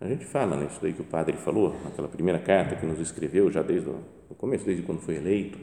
A 0.00 0.08
gente 0.08 0.24
fala 0.24 0.56
nisso 0.56 0.78
daí 0.80 0.94
que 0.94 1.02
o 1.02 1.04
padre 1.04 1.36
falou, 1.36 1.76
naquela 1.84 2.08
primeira 2.08 2.38
carta 2.38 2.74
que 2.74 2.86
nos 2.86 2.98
escreveu, 2.98 3.50
já 3.50 3.62
desde 3.62 3.90
o 3.90 4.34
começo, 4.34 4.64
desde 4.64 4.82
quando 4.82 5.00
foi 5.00 5.16
eleito, 5.16 5.58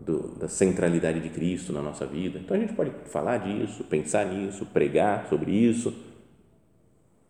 do, 0.00 0.28
da 0.38 0.48
centralidade 0.48 1.20
de 1.20 1.28
Cristo 1.28 1.72
na 1.72 1.82
nossa 1.82 2.06
vida. 2.06 2.38
Então 2.38 2.56
a 2.56 2.60
gente 2.60 2.72
pode 2.72 2.90
falar 3.06 3.38
disso, 3.38 3.84
pensar 3.84 4.24
nisso, 4.26 4.66
pregar 4.66 5.28
sobre 5.28 5.52
isso. 5.52 5.94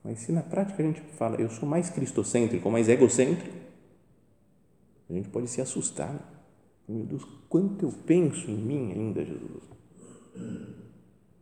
Mas 0.05 0.19
se 0.21 0.31
na 0.31 0.43
prática 0.43 0.83
a 0.83 0.87
gente 0.87 1.01
fala, 1.01 1.41
eu 1.41 1.49
sou 1.49 1.67
mais 1.67 1.89
cristocêntrico, 1.89 2.71
mais 2.71 2.91
egocêntrico, 2.91 3.57
a 5.09 5.13
gente 5.15 5.31
pode 5.31 5.49
se 5.49 5.63
assustar. 5.63 6.15
Meu 6.87 7.07
Deus, 7.07 7.25
quanto 7.49 7.87
eu 7.87 7.93
penso 8.07 8.51
em 8.51 8.57
mim 8.57 8.93
ainda, 8.93 9.25
Jesus. 9.25 9.63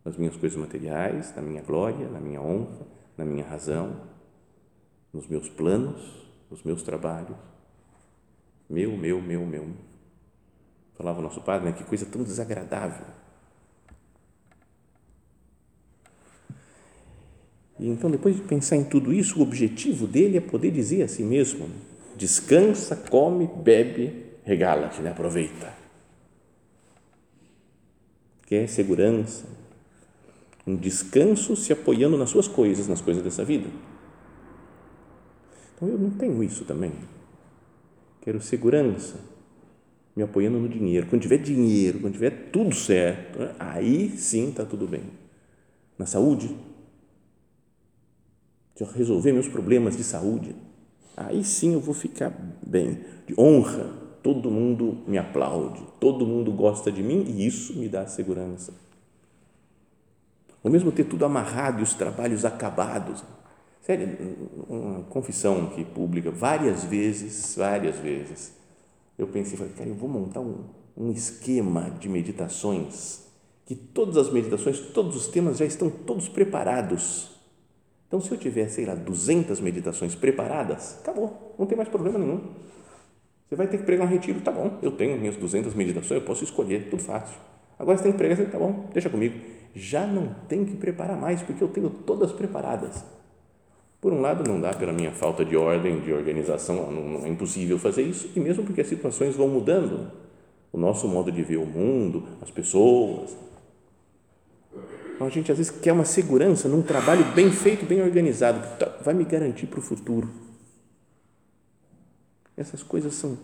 Nas 0.05 0.15
minhas 0.15 0.37
coisas 0.37 0.57
materiais, 0.57 1.35
na 1.35 1.41
minha 1.41 1.61
glória, 1.61 2.07
na 2.09 2.21
minha 2.21 2.41
honra, 2.41 2.87
na 3.17 3.25
minha 3.25 3.45
razão, 3.45 4.01
nos 5.11 5.27
meus 5.27 5.49
planos, 5.49 6.25
nos 6.49 6.63
meus 6.63 6.83
trabalhos. 6.83 7.35
Meu, 8.69 8.95
meu, 8.97 9.21
meu, 9.21 9.45
meu. 9.45 9.71
Falava 10.93 11.19
o 11.19 11.21
nosso 11.21 11.41
padre, 11.41 11.69
né? 11.69 11.75
que 11.75 11.83
coisa 11.83 12.05
tão 12.05 12.23
desagradável. 12.23 13.05
E 17.79 17.87
então, 17.87 18.09
depois 18.09 18.35
de 18.35 18.41
pensar 18.41 18.75
em 18.75 18.83
tudo 18.83 19.11
isso, 19.11 19.39
o 19.39 19.41
objetivo 19.41 20.05
dele 20.05 20.37
é 20.37 20.41
poder 20.41 20.71
dizer 20.71 21.03
a 21.03 21.07
si 21.07 21.23
mesmo: 21.23 21.67
descansa, 22.15 22.95
come, 22.95 23.47
bebe, 23.47 24.25
regala-te, 24.43 25.01
né? 25.01 25.11
aproveita. 25.11 25.73
Quer 28.45 28.67
segurança, 28.67 29.45
um 30.67 30.75
descanso 30.75 31.55
se 31.55 31.73
apoiando 31.73 32.17
nas 32.17 32.29
suas 32.29 32.47
coisas, 32.47 32.87
nas 32.87 33.01
coisas 33.01 33.23
dessa 33.23 33.43
vida. 33.43 33.67
Então 35.75 35.89
eu 35.89 35.97
não 35.97 36.11
tenho 36.11 36.43
isso 36.43 36.63
também. 36.65 36.93
Quero 38.21 38.41
segurança, 38.41 39.19
me 40.15 40.23
apoiando 40.23 40.59
no 40.59 40.69
dinheiro. 40.69 41.07
Quando 41.07 41.21
tiver 41.21 41.37
dinheiro, 41.37 41.99
quando 41.99 42.13
tiver 42.13 42.49
tudo 42.51 42.73
certo, 42.73 43.39
né, 43.39 43.55
aí 43.59 44.09
sim 44.17 44.49
está 44.49 44.63
tudo 44.63 44.87
bem. 44.87 45.03
Na 45.97 46.05
saúde, 46.05 46.55
eu 48.79 48.87
resolver 48.87 49.31
meus 49.31 49.47
problemas 49.47 49.95
de 49.95 50.03
saúde, 50.03 50.55
aí 51.15 51.43
sim 51.43 51.73
eu 51.73 51.79
vou 51.79 51.93
ficar 51.93 52.31
bem. 52.65 52.99
De 53.27 53.33
honra, 53.39 53.91
todo 54.21 54.49
mundo 54.49 54.99
me 55.07 55.17
aplaude, 55.17 55.81
todo 55.99 56.25
mundo 56.25 56.51
gosta 56.51 56.91
de 56.91 57.03
mim 57.03 57.25
e 57.27 57.45
isso 57.45 57.77
me 57.77 57.87
dá 57.87 58.07
segurança. 58.07 58.73
Ou 60.63 60.71
mesmo 60.71 60.91
ter 60.91 61.03
tudo 61.03 61.25
amarrado 61.25 61.79
e 61.79 61.83
os 61.83 61.93
trabalhos 61.93 62.45
acabados. 62.45 63.23
Sério, 63.81 64.17
uma 64.67 65.03
confissão 65.03 65.67
que 65.67 65.83
pública 65.83 66.31
várias 66.31 66.85
vezes, 66.85 67.55
várias 67.57 67.97
vezes 67.97 68.63
eu 69.17 69.27
pensei, 69.27 69.57
falei, 69.57 69.73
cara, 69.73 69.89
eu 69.89 69.95
vou 69.95 70.09
montar 70.09 70.39
um, 70.39 70.65
um 70.97 71.11
esquema 71.11 71.91
de 71.99 72.09
meditações, 72.09 73.23
que 73.65 73.75
todas 73.75 74.17
as 74.17 74.31
meditações, 74.31 74.79
todos 74.79 75.15
os 75.15 75.27
temas 75.27 75.57
já 75.57 75.65
estão 75.65 75.89
todos 75.89 76.27
preparados. 76.27 77.32
Então, 78.13 78.21
se 78.21 78.29
eu 78.29 78.37
tiver, 78.37 78.69
sei 78.69 78.85
lá, 78.85 78.93
200 78.93 79.59
meditações 79.59 80.13
preparadas, 80.13 80.99
acabou, 81.01 81.55
não 81.57 81.65
tem 81.65 81.75
mais 81.75 81.89
problema 81.89 82.19
nenhum. 82.19 82.41
Você 83.49 83.55
vai 83.55 83.65
ter 83.65 83.79
que 83.79 83.85
pregar 83.85 84.05
um 84.05 84.09
retiro, 84.11 84.39
tá 84.39 84.51
bom, 84.51 84.77
eu 84.83 84.91
tenho 84.91 85.19
minhas 85.19 85.35
200 85.35 85.73
meditações, 85.73 86.21
eu 86.21 86.21
posso 86.21 86.43
escolher, 86.43 86.91
tudo 86.91 87.01
fácil. 87.01 87.35
Agora 87.79 87.97
você 87.97 88.03
tem 88.03 88.11
que 88.11 88.19
pregar, 88.19 88.37
tá 88.51 88.59
bom, 88.59 88.87
deixa 88.93 89.09
comigo. 89.09 89.39
Já 89.73 90.05
não 90.05 90.27
tem 90.47 90.63
que 90.63 90.75
preparar 90.75 91.19
mais, 91.19 91.41
porque 91.41 91.63
eu 91.63 91.67
tenho 91.67 91.89
todas 91.89 92.31
preparadas. 92.31 93.03
Por 93.99 94.13
um 94.13 94.21
lado, 94.21 94.47
não 94.47 94.61
dá 94.61 94.71
pela 94.75 94.93
minha 94.93 95.11
falta 95.11 95.43
de 95.43 95.57
ordem, 95.57 95.99
de 96.01 96.13
organização, 96.13 96.91
não, 96.91 97.25
é 97.25 97.29
impossível 97.29 97.79
fazer 97.79 98.03
isso, 98.03 98.29
e 98.35 98.39
mesmo 98.39 98.63
porque 98.63 98.81
as 98.81 98.87
situações 98.87 99.35
vão 99.35 99.47
mudando, 99.47 100.11
o 100.71 100.77
nosso 100.77 101.07
modo 101.07 101.31
de 101.31 101.41
ver 101.41 101.57
o 101.57 101.65
mundo, 101.65 102.27
as 102.43 102.51
pessoas. 102.51 103.35
Então, 105.15 105.27
a 105.27 105.29
gente 105.29 105.51
às 105.51 105.57
vezes 105.57 105.71
quer 105.71 105.91
uma 105.91 106.05
segurança 106.05 106.67
num 106.67 106.81
trabalho 106.81 107.23
bem 107.33 107.51
feito, 107.51 107.85
bem 107.85 108.01
organizado, 108.01 108.67
que 108.67 108.79
tá, 108.79 108.97
vai 109.03 109.13
me 109.13 109.23
garantir 109.23 109.67
para 109.67 109.79
o 109.79 109.81
futuro. 109.81 110.29
Essas 112.57 112.83
coisas 112.83 113.13
são 113.13 113.37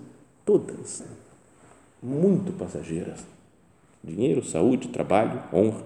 todas 0.46 1.04
muito 2.02 2.52
passageiras. 2.54 3.20
Dinheiro, 4.04 4.44
saúde, 4.44 4.88
trabalho, 4.88 5.44
honra. 5.54 5.84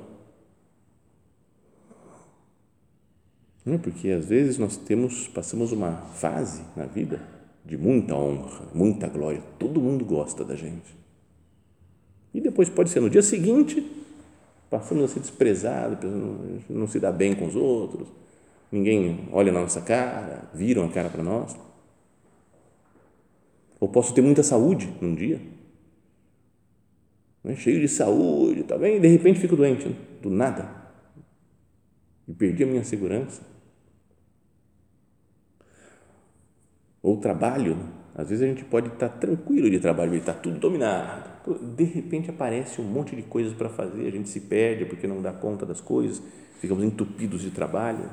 Não, 3.66 3.80
porque 3.80 4.10
às 4.10 4.26
vezes 4.26 4.58
nós 4.58 4.76
temos, 4.76 5.28
passamos 5.28 5.72
uma 5.72 5.94
fase 6.16 6.64
na 6.76 6.86
vida 6.86 7.22
de 7.66 7.78
muita 7.78 8.14
honra, 8.14 8.68
muita 8.74 9.08
glória, 9.08 9.42
todo 9.58 9.80
mundo 9.80 10.04
gosta 10.04 10.44
da 10.44 10.56
gente. 10.56 10.96
E 12.34 12.42
depois 12.42 12.68
pode 12.68 12.90
ser 12.90 13.00
no 13.00 13.10
dia 13.10 13.22
seguinte, 13.22 14.03
passamos 14.74 15.04
a 15.04 15.08
ser 15.08 15.20
desprezados, 15.20 16.12
não 16.68 16.88
se 16.88 17.00
dá 17.00 17.12
bem 17.12 17.36
com 17.36 17.46
os 17.46 17.56
outros, 17.56 18.08
ninguém 18.72 19.30
olha 19.32 19.52
na 19.52 19.62
nossa 19.62 19.82
cara, 19.82 20.50
viram 20.52 20.84
a 20.84 20.90
cara 20.90 21.12
para 21.12 21.22
nós. 21.22 21.56
Ou 23.80 23.88
posso 23.88 24.16
ter 24.16 24.24
muita 24.24 24.42
saúde 24.42 24.92
num 25.00 25.14
dia, 25.14 25.40
né? 27.44 27.56
cheio 27.56 27.80
de 27.80 27.88
saúde, 27.88 28.64
tá 28.64 28.76
bem? 28.76 28.98
E 28.98 29.00
de 29.00 29.08
repente 29.10 29.40
fico 29.40 29.56
doente, 29.56 29.88
né? 29.88 29.96
do 30.24 30.32
nada. 30.32 30.68
E 32.28 32.34
perdi 32.34 32.64
a 32.64 32.68
minha 32.68 32.84
segurança. 32.84 33.44
Ou 37.00 37.18
trabalho, 37.18 37.76
né? 37.76 37.86
às 38.16 38.30
vezes 38.30 38.44
a 38.44 38.48
gente 38.48 38.66
pode 38.66 38.88
estar 38.88 39.10
tranquilo 39.10 39.70
de 39.70 39.80
trabalho, 39.80 40.16
está 40.16 40.34
tudo 40.34 40.58
dominado. 40.58 41.33
De 41.76 41.84
repente 41.84 42.30
aparece 42.30 42.80
um 42.80 42.86
monte 42.86 43.16
de 43.16 43.22
coisas 43.22 43.54
para 43.54 43.70
fazer, 43.70 44.08
a 44.08 44.12
gente 44.12 44.30
se 44.30 44.40
perde 44.42 44.86
porque 44.86 45.08
não 45.08 45.22
dá 45.22 45.34
conta 45.34 45.66
das 45.66 45.82
coisas, 45.82 46.22
ficamos 46.60 46.84
entupidos 46.84 47.42
de 47.42 47.52
trabalho. 47.52 48.10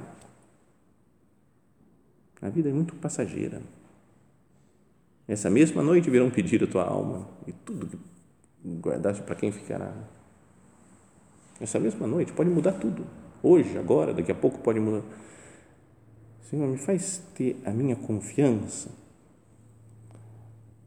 A 2.43 2.49
vida 2.49 2.69
é 2.69 2.73
muito 2.73 2.95
passageira. 2.97 3.63
Essa 5.29 5.49
mesma 5.49 5.83
noite 5.83 6.11
virão 6.11 6.29
pedir 6.31 6.65
a 6.65 6.67
tua 6.67 6.85
alma 6.85 7.29
e 7.47 7.53
tudo 7.53 7.87
que 7.87 7.99
guardaste 8.81 9.23
para 9.23 9.37
quem 9.37 9.53
ficará. 9.53 9.95
Essa 11.61 11.79
mesma 11.79 12.07
noite 12.07 12.33
pode 12.33 12.51
mudar 12.51 12.73
tudo. 12.73 13.07
Hoje, 13.43 13.79
agora, 13.79 14.13
daqui 14.13 14.33
a 14.33 14.35
pouco 14.35 14.59
pode 14.59 14.81
mudar. 14.81 15.05
Senhor, 16.43 16.67
me 16.67 16.79
faz 16.79 17.23
ter 17.35 17.61
a 17.65 17.71
minha 17.71 17.95
confiança, 17.95 18.91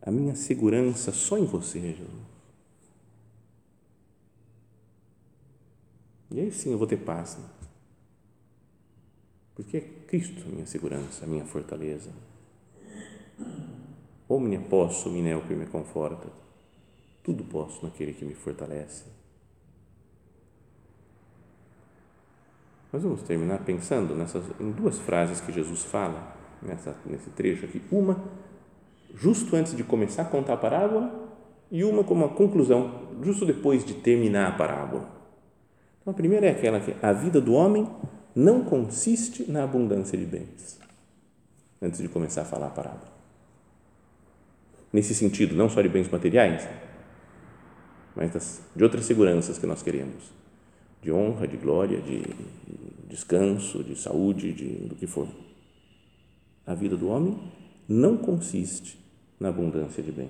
a 0.01 0.11
minha 0.11 0.35
segurança 0.35 1.13
só 1.13 1.37
em 1.37 1.45
você, 1.45 1.79
Jesus. 1.79 2.32
E 6.33 6.39
aí 6.39 6.51
sim 6.51 6.71
eu 6.71 6.79
vou 6.79 6.87
ter 6.87 6.97
paz. 6.97 7.37
Né? 7.37 7.45
Porque 9.53 9.77
é 9.77 9.81
Cristo 10.07 10.43
a 10.47 10.51
minha 10.51 10.65
segurança, 10.65 11.25
a 11.25 11.27
minha 11.27 11.45
fortaleza. 11.45 12.09
Omnia 14.27 14.59
posso, 14.59 15.11
minel 15.11 15.43
que 15.43 15.53
me 15.53 15.67
conforta. 15.67 16.27
Tudo 17.23 17.43
posso 17.43 17.85
naquele 17.85 18.13
que 18.13 18.25
me 18.25 18.33
fortalece. 18.33 19.05
Nós 22.91 23.03
vamos 23.03 23.21
terminar 23.21 23.59
pensando 23.63 24.15
nessas, 24.15 24.43
em 24.59 24.71
duas 24.71 24.97
frases 24.97 25.39
que 25.39 25.51
Jesus 25.51 25.83
fala 25.83 26.35
nessa, 26.63 26.97
nesse 27.05 27.29
trecho 27.29 27.65
aqui. 27.65 27.79
Uma, 27.91 28.23
justo 29.13 29.55
antes 29.55 29.75
de 29.75 29.83
começar 29.83 30.23
a 30.23 30.25
contar 30.25 30.53
a 30.53 30.57
parábola, 30.57 31.21
e 31.71 31.83
uma 31.83 32.03
como 32.03 32.25
uma 32.25 32.35
conclusão, 32.35 33.09
justo 33.21 33.45
depois 33.45 33.85
de 33.85 33.93
terminar 33.95 34.49
a 34.49 34.55
parábola. 34.55 35.22
Então, 36.03 36.11
a 36.11 36.15
primeira 36.15 36.45
é 36.45 36.51
aquela 36.51 36.79
que 36.79 36.93
a 37.01 37.11
vida 37.11 37.41
do 37.41 37.53
homem 37.53 37.89
não 38.35 38.63
consiste 38.63 39.51
na 39.51 39.63
abundância 39.63 40.15
de 40.15 40.25
bens, 40.25 40.79
antes 41.81 41.99
de 41.99 42.07
começar 42.07 42.43
a 42.43 42.45
falar 42.45 42.67
a 42.67 42.71
parábola 42.71 43.13
nesse 44.93 45.15
sentido, 45.15 45.55
não 45.55 45.67
só 45.67 45.81
de 45.81 45.89
bens 45.89 46.07
materiais, 46.07 46.69
mas 48.15 48.31
das, 48.31 48.61
de 48.75 48.83
outras 48.83 49.05
seguranças 49.05 49.57
que 49.57 49.65
nós 49.65 49.81
queremos, 49.81 50.31
de 51.01 51.11
honra, 51.11 51.47
de 51.47 51.57
glória, 51.57 51.99
de, 51.99 52.21
de 52.21 53.07
descanso, 53.09 53.83
de 53.83 53.99
saúde, 53.99 54.53
de, 54.53 54.69
do 54.87 54.95
que 54.95 55.07
for. 55.07 55.27
A 56.65 56.75
vida 56.75 56.95
do 56.95 57.09
homem 57.09 57.51
não 57.89 58.15
consiste 58.15 59.03
na 59.39 59.49
abundância 59.49 60.01
de 60.03 60.11
bens. 60.11 60.29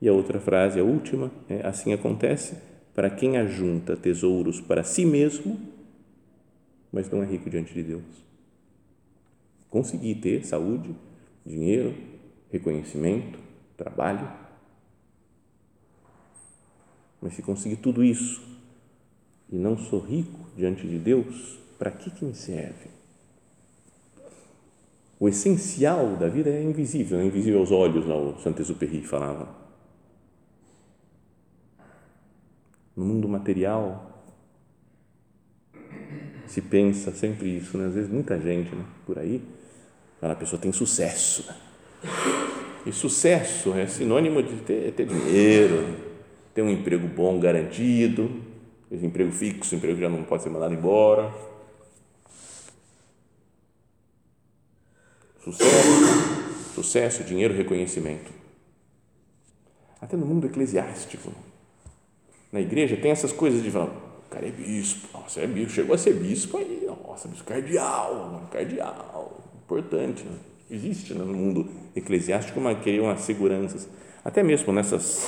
E 0.00 0.08
a 0.08 0.12
outra 0.12 0.40
frase, 0.40 0.80
a 0.80 0.82
última, 0.82 1.30
é 1.48 1.64
assim 1.66 1.92
acontece 1.92 2.56
para 2.94 3.10
quem 3.10 3.36
ajunta 3.36 3.96
tesouros 3.96 4.60
para 4.60 4.84
si 4.84 5.04
mesmo, 5.04 5.58
mas 6.92 7.10
não 7.10 7.22
é 7.22 7.26
rico 7.26 7.50
diante 7.50 7.74
de 7.74 7.82
Deus. 7.82 8.04
Conseguir 9.68 10.14
ter 10.16 10.44
saúde, 10.46 10.94
dinheiro, 11.44 11.94
reconhecimento, 12.52 13.38
trabalho. 13.76 14.30
Mas 17.20 17.34
se 17.34 17.42
conseguir 17.42 17.76
tudo 17.76 18.04
isso 18.04 18.40
e 19.50 19.56
não 19.56 19.76
sou 19.76 19.98
rico 19.98 20.38
diante 20.56 20.86
de 20.86 20.98
Deus, 20.98 21.58
para 21.76 21.90
que, 21.90 22.10
que 22.10 22.24
me 22.24 22.34
serve? 22.34 22.94
O 25.18 25.28
essencial 25.28 26.16
da 26.16 26.28
vida 26.28 26.50
é 26.50 26.62
invisível, 26.62 27.18
é 27.18 27.24
invisível 27.24 27.60
aos 27.60 27.72
olhos, 27.72 28.06
o 28.06 28.40
Saint-Exupéry 28.40 29.02
falava. 29.02 29.63
No 32.96 33.04
mundo 33.04 33.28
material, 33.28 34.14
se 36.46 36.60
pensa 36.60 37.12
sempre 37.12 37.56
isso, 37.56 37.76
né? 37.76 37.86
às 37.86 37.94
vezes 37.94 38.10
muita 38.10 38.38
gente 38.40 38.74
né? 38.74 38.84
por 39.04 39.18
aí, 39.18 39.42
fala, 40.20 40.34
a 40.34 40.36
pessoa 40.36 40.60
tem 40.60 40.72
sucesso, 40.72 41.44
né? 41.48 41.56
E 42.86 42.92
sucesso 42.92 43.72
é 43.72 43.86
sinônimo 43.86 44.42
de 44.42 44.56
ter, 44.56 44.92
ter 44.92 45.06
dinheiro, 45.06 45.96
ter 46.52 46.60
um 46.60 46.70
emprego 46.70 47.08
bom, 47.08 47.40
garantido, 47.40 48.42
emprego 48.90 49.32
fixo, 49.32 49.74
emprego 49.74 49.96
que 49.96 50.02
já 50.02 50.08
não 50.08 50.22
pode 50.22 50.42
ser 50.42 50.50
mandado 50.50 50.74
embora. 50.74 51.32
Sucesso, 55.42 56.74
sucesso, 56.74 57.24
dinheiro, 57.24 57.54
reconhecimento. 57.54 58.30
Até 60.00 60.16
no 60.16 60.26
mundo 60.26 60.46
eclesiástico, 60.46 61.32
na 62.54 62.60
igreja 62.60 62.96
tem 62.96 63.10
essas 63.10 63.32
coisas 63.32 63.64
de 63.64 63.68
falar, 63.68 63.86
o 63.86 64.30
cara 64.30 64.46
é 64.46 64.50
bispo, 64.52 65.08
nossa, 65.12 65.40
é 65.40 65.46
bispo, 65.46 65.72
chegou 65.72 65.92
a 65.92 65.98
ser 65.98 66.14
bispo 66.14 66.56
aí, 66.56 66.86
nossa, 66.86 67.26
bispo 67.26 67.42
cardeal, 67.42 68.42
cardeal, 68.48 69.40
importante, 69.64 70.22
né? 70.22 70.36
existe 70.70 71.12
no 71.14 71.26
mundo 71.26 71.68
eclesiástico 71.96 72.60
uma 72.60 72.72
querer 72.76 73.00
uma 73.00 73.16
segurança 73.16 73.88
até 74.24 74.40
mesmo 74.44 74.72
nessas 74.72 75.26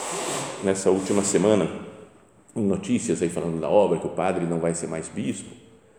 nessa 0.63 0.89
última 0.89 1.25
semana 1.25 1.69
em 2.55 2.65
notícias 2.65 3.21
aí 3.21 3.29
falando 3.29 3.61
da 3.61 3.69
obra 3.69 3.99
que 3.99 4.07
o 4.07 4.11
padre 4.11 4.47
não 4.47 4.61
vai 4.61 4.73
ser 4.73 4.87
mais 4.87 5.09
bispo 5.09 5.51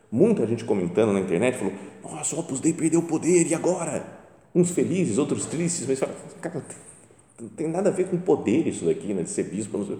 muita 0.10 0.48
gente 0.48 0.64
comentando 0.64 1.12
na 1.12 1.20
internet 1.20 1.58
falou 1.58 1.74
nossa 2.04 2.38
o 2.38 2.40
Opus 2.40 2.62
Dei 2.62 2.72
perdeu 2.72 3.02
o 3.02 3.04
poder 3.04 3.46
e 3.46 3.54
agora? 3.54 4.18
Uns 4.56 4.72
felizes 4.72 5.18
outros 5.18 5.46
tristes 5.46 5.86
mas 5.86 6.00
cara, 6.40 6.64
não 7.40 7.50
tem 7.50 7.68
nada 7.68 7.90
a 7.90 7.92
ver 7.92 8.08
com 8.08 8.18
poder 8.18 8.66
isso 8.66 8.86
daqui 8.86 9.14
né 9.14 9.24
de 9.24 9.30
ser 9.30 9.44
bispo 9.44 9.78
o, 9.78 10.00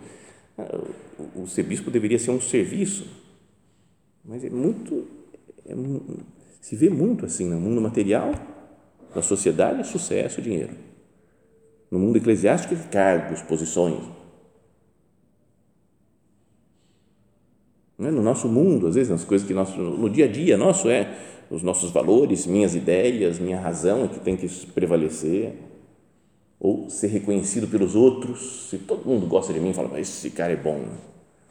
o 1.36 1.46
ser 1.46 1.64
bispo 1.64 1.92
deveria 1.92 2.18
ser 2.18 2.32
um 2.32 2.42
serviço 2.42 3.06
mas 4.26 4.44
é 4.44 4.50
muito 4.50 5.08
é, 5.66 5.74
se 6.60 6.76
vê 6.76 6.90
muito 6.90 7.26
assim 7.26 7.46
no 7.46 7.60
mundo 7.60 7.80
material 7.80 8.34
na 9.16 9.22
sociedade, 9.22 9.88
sucesso, 9.88 10.42
dinheiro. 10.42 10.74
No 11.90 11.98
mundo 11.98 12.18
eclesiástico, 12.18 12.76
cargos, 12.92 13.42
posições. 13.42 14.04
No 17.98 18.22
nosso 18.22 18.48
mundo, 18.48 18.86
às 18.86 18.94
vezes, 18.94 19.10
nas 19.10 19.24
coisas 19.24 19.48
que 19.48 19.56
nós, 19.56 19.76
no 19.76 20.08
dia 20.08 20.26
a 20.26 20.28
dia 20.28 20.56
nosso 20.56 20.88
é 20.88 21.18
os 21.50 21.64
nossos 21.64 21.90
valores, 21.90 22.46
minhas 22.46 22.76
ideias, 22.76 23.40
minha 23.40 23.60
razão 23.60 24.04
é 24.04 24.08
que 24.08 24.20
tem 24.20 24.38
que 24.38 24.48
prevalecer 24.68 25.54
ou 26.60 26.90
ser 26.90 27.08
reconhecido 27.08 27.68
pelos 27.68 27.96
outros. 27.96 28.70
Se 28.70 28.78
todo 28.78 29.06
mundo 29.06 29.28
gosta 29.28 29.54
de 29.54 29.60
mim, 29.60 29.74
fala, 29.74 29.90
mas 29.90 30.08
esse 30.08 30.32
cara 30.32 30.54
é 30.54 30.56
bom, 30.56 30.88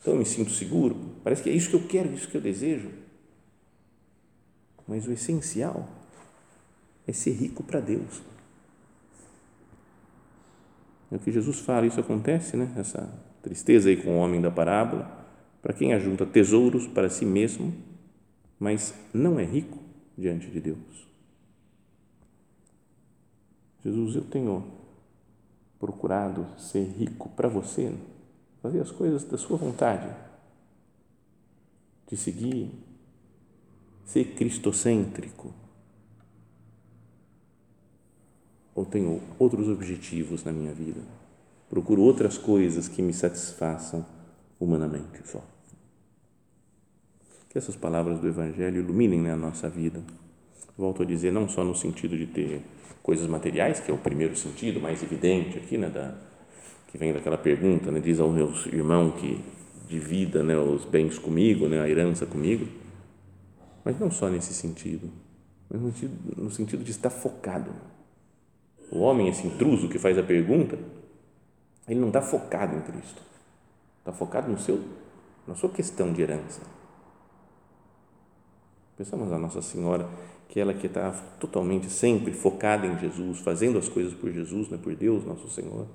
então 0.01 0.15
eu 0.15 0.19
me 0.19 0.25
sinto 0.25 0.51
seguro. 0.51 0.97
Parece 1.25 1.43
que 1.43 1.51
é 1.51 1.53
isso 1.53 1.71
que 1.71 1.77
eu 1.77 1.87
quero, 1.87 2.13
isso 2.13 2.29
que 2.29 2.37
eu 2.37 2.41
desejo. 2.41 2.91
Mas 4.87 5.07
o 5.07 5.13
essencial 5.13 5.89
é 7.07 7.13
ser 7.13 7.33
rico 7.33 7.63
para 7.63 7.81
Deus. 7.81 8.23
É 11.11 11.17
o 11.17 11.19
que 11.19 11.33
Jesus 11.33 11.59
fala, 11.61 11.87
isso 11.87 12.01
acontece, 12.01 12.57
né? 12.57 12.73
Essa 12.77 13.13
tristeza 13.43 13.89
aí 13.89 13.97
com 13.97 14.17
o 14.17 14.19
homem 14.19 14.41
da 14.41 14.51
parábola, 14.51 15.27
para 15.63 15.73
quem 15.73 15.93
ajunta 15.93 16.27
tesouros 16.27 16.87
para 16.87 17.09
si 17.09 17.25
mesmo, 17.25 17.75
mas 18.59 18.95
não 19.13 19.39
é 19.39 19.45
rico 19.45 19.79
diante 20.17 20.49
de 20.49 20.61
Deus. 20.61 21.07
Jesus, 23.85 24.17
eu 24.17 24.25
tenho 24.25 24.65
procurado 25.79 26.47
ser 26.59 26.85
rico 26.85 27.29
para 27.31 27.49
você, 27.49 27.95
fazer 28.63 28.81
as 28.81 28.91
coisas 28.91 29.25
da 29.25 29.37
sua 29.37 29.57
vontade, 29.57 30.09
de 32.09 32.17
seguir, 32.17 32.71
ser 34.05 34.35
cristocêntrico 34.35 35.53
ou 38.75 38.85
tenho 38.85 39.21
outros 39.39 39.69
objetivos 39.69 40.45
na 40.45 40.53
minha 40.53 40.73
vida? 40.73 41.01
Procuro 41.69 42.03
outras 42.03 42.39
coisas 42.39 42.87
que 42.87 43.03
me 43.03 43.13
satisfaçam 43.13 44.07
humanamente 44.61 45.21
só. 45.25 45.43
Que 47.49 47.59
essas 47.59 47.75
palavras 47.75 48.21
do 48.21 48.29
Evangelho 48.29 48.81
iluminem 48.81 49.21
né, 49.21 49.33
a 49.33 49.37
nossa 49.37 49.69
vida. 49.69 50.03
Volto 50.77 51.03
a 51.03 51.07
dizer, 51.07 51.33
não 51.33 51.49
só 51.49 51.65
no 51.65 51.75
sentido 51.75 52.17
de 52.17 52.27
ter 52.27 52.63
coisas 53.07 53.29
materiais, 53.29 53.79
que 53.79 53.89
é 53.89 53.95
o 53.95 53.99
primeiro 53.99 54.35
sentido 54.35 54.81
mais 54.81 55.01
evidente 55.01 55.57
aqui, 55.57 55.79
né, 55.79 55.89
da, 55.89 56.13
que 56.89 56.99
vem 56.99 57.13
daquela 57.13 57.39
pergunta, 57.39 57.89
né, 57.93 58.01
diz 58.01 58.19
ao 58.19 58.29
meu 58.29 58.53
irmão 58.73 59.13
que 59.13 59.45
divida 59.87 60.43
né, 60.43 60.59
os 60.59 60.85
bens 60.85 61.17
comigo, 61.17 61.69
né, 61.69 61.81
a 61.81 61.89
herança 61.89 62.27
comigo, 62.27 62.67
mas 63.85 63.97
não 64.01 64.11
só 64.11 64.29
nesse 64.29 64.53
sentido, 64.53 65.09
mas 65.71 65.81
no 65.81 65.93
sentido, 65.93 66.43
no 66.43 66.51
sentido 66.51 66.83
de 66.83 66.91
estar 66.91 67.09
focado. 67.09 67.71
O 68.91 68.99
homem, 68.99 69.29
esse 69.29 69.47
intruso 69.47 69.89
que 69.89 70.01
faz 70.01 70.19
a 70.19 70.23
pergunta, 70.25 70.77
ele 71.89 72.01
não 72.01 72.09
está 72.09 72.21
focado 72.21 72.75
em 72.75 72.81
Cristo, 72.81 73.23
está 74.01 74.13
focado 74.13 74.51
no 74.51 74.59
seu, 74.59 74.83
na 75.47 75.55
sua 75.55 75.71
questão 75.71 76.13
de 76.13 76.23
herança. 76.23 76.61
Pensamos 78.97 79.31
na 79.31 79.39
Nossa 79.39 79.63
Senhora, 79.63 80.09
que 80.49 80.61
ela 80.61 80.73
que 80.73 80.87
está 80.87 81.11
totalmente 81.41 81.91
sempre 81.91 82.33
focada 82.33 82.87
em 82.87 82.99
Jesus, 82.99 83.41
fazendo 83.41 83.79
as 83.79 83.89
coisas 83.89 84.15
por 84.15 84.33
Jesus, 84.33 84.69
né, 84.69 84.79
por 84.79 84.95
Deus, 84.95 85.25
nosso 85.25 85.49
Senhor, 85.51 85.87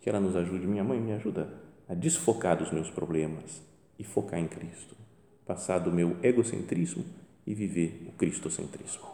que 0.00 0.08
ela 0.08 0.20
nos 0.20 0.36
ajude. 0.36 0.66
Minha 0.66 0.84
mãe 0.84 1.00
me 1.00 1.12
ajuda 1.12 1.52
a 1.88 1.94
desfocar 1.94 2.56
dos 2.56 2.70
meus 2.70 2.90
problemas 2.90 3.62
e 3.98 4.04
focar 4.04 4.38
em 4.38 4.46
Cristo, 4.46 4.94
passar 5.46 5.78
do 5.78 5.90
meu 5.90 6.16
egocentrismo 6.22 7.04
e 7.46 7.54
viver 7.54 8.06
o 8.08 8.12
cristocentrismo. 8.12 9.06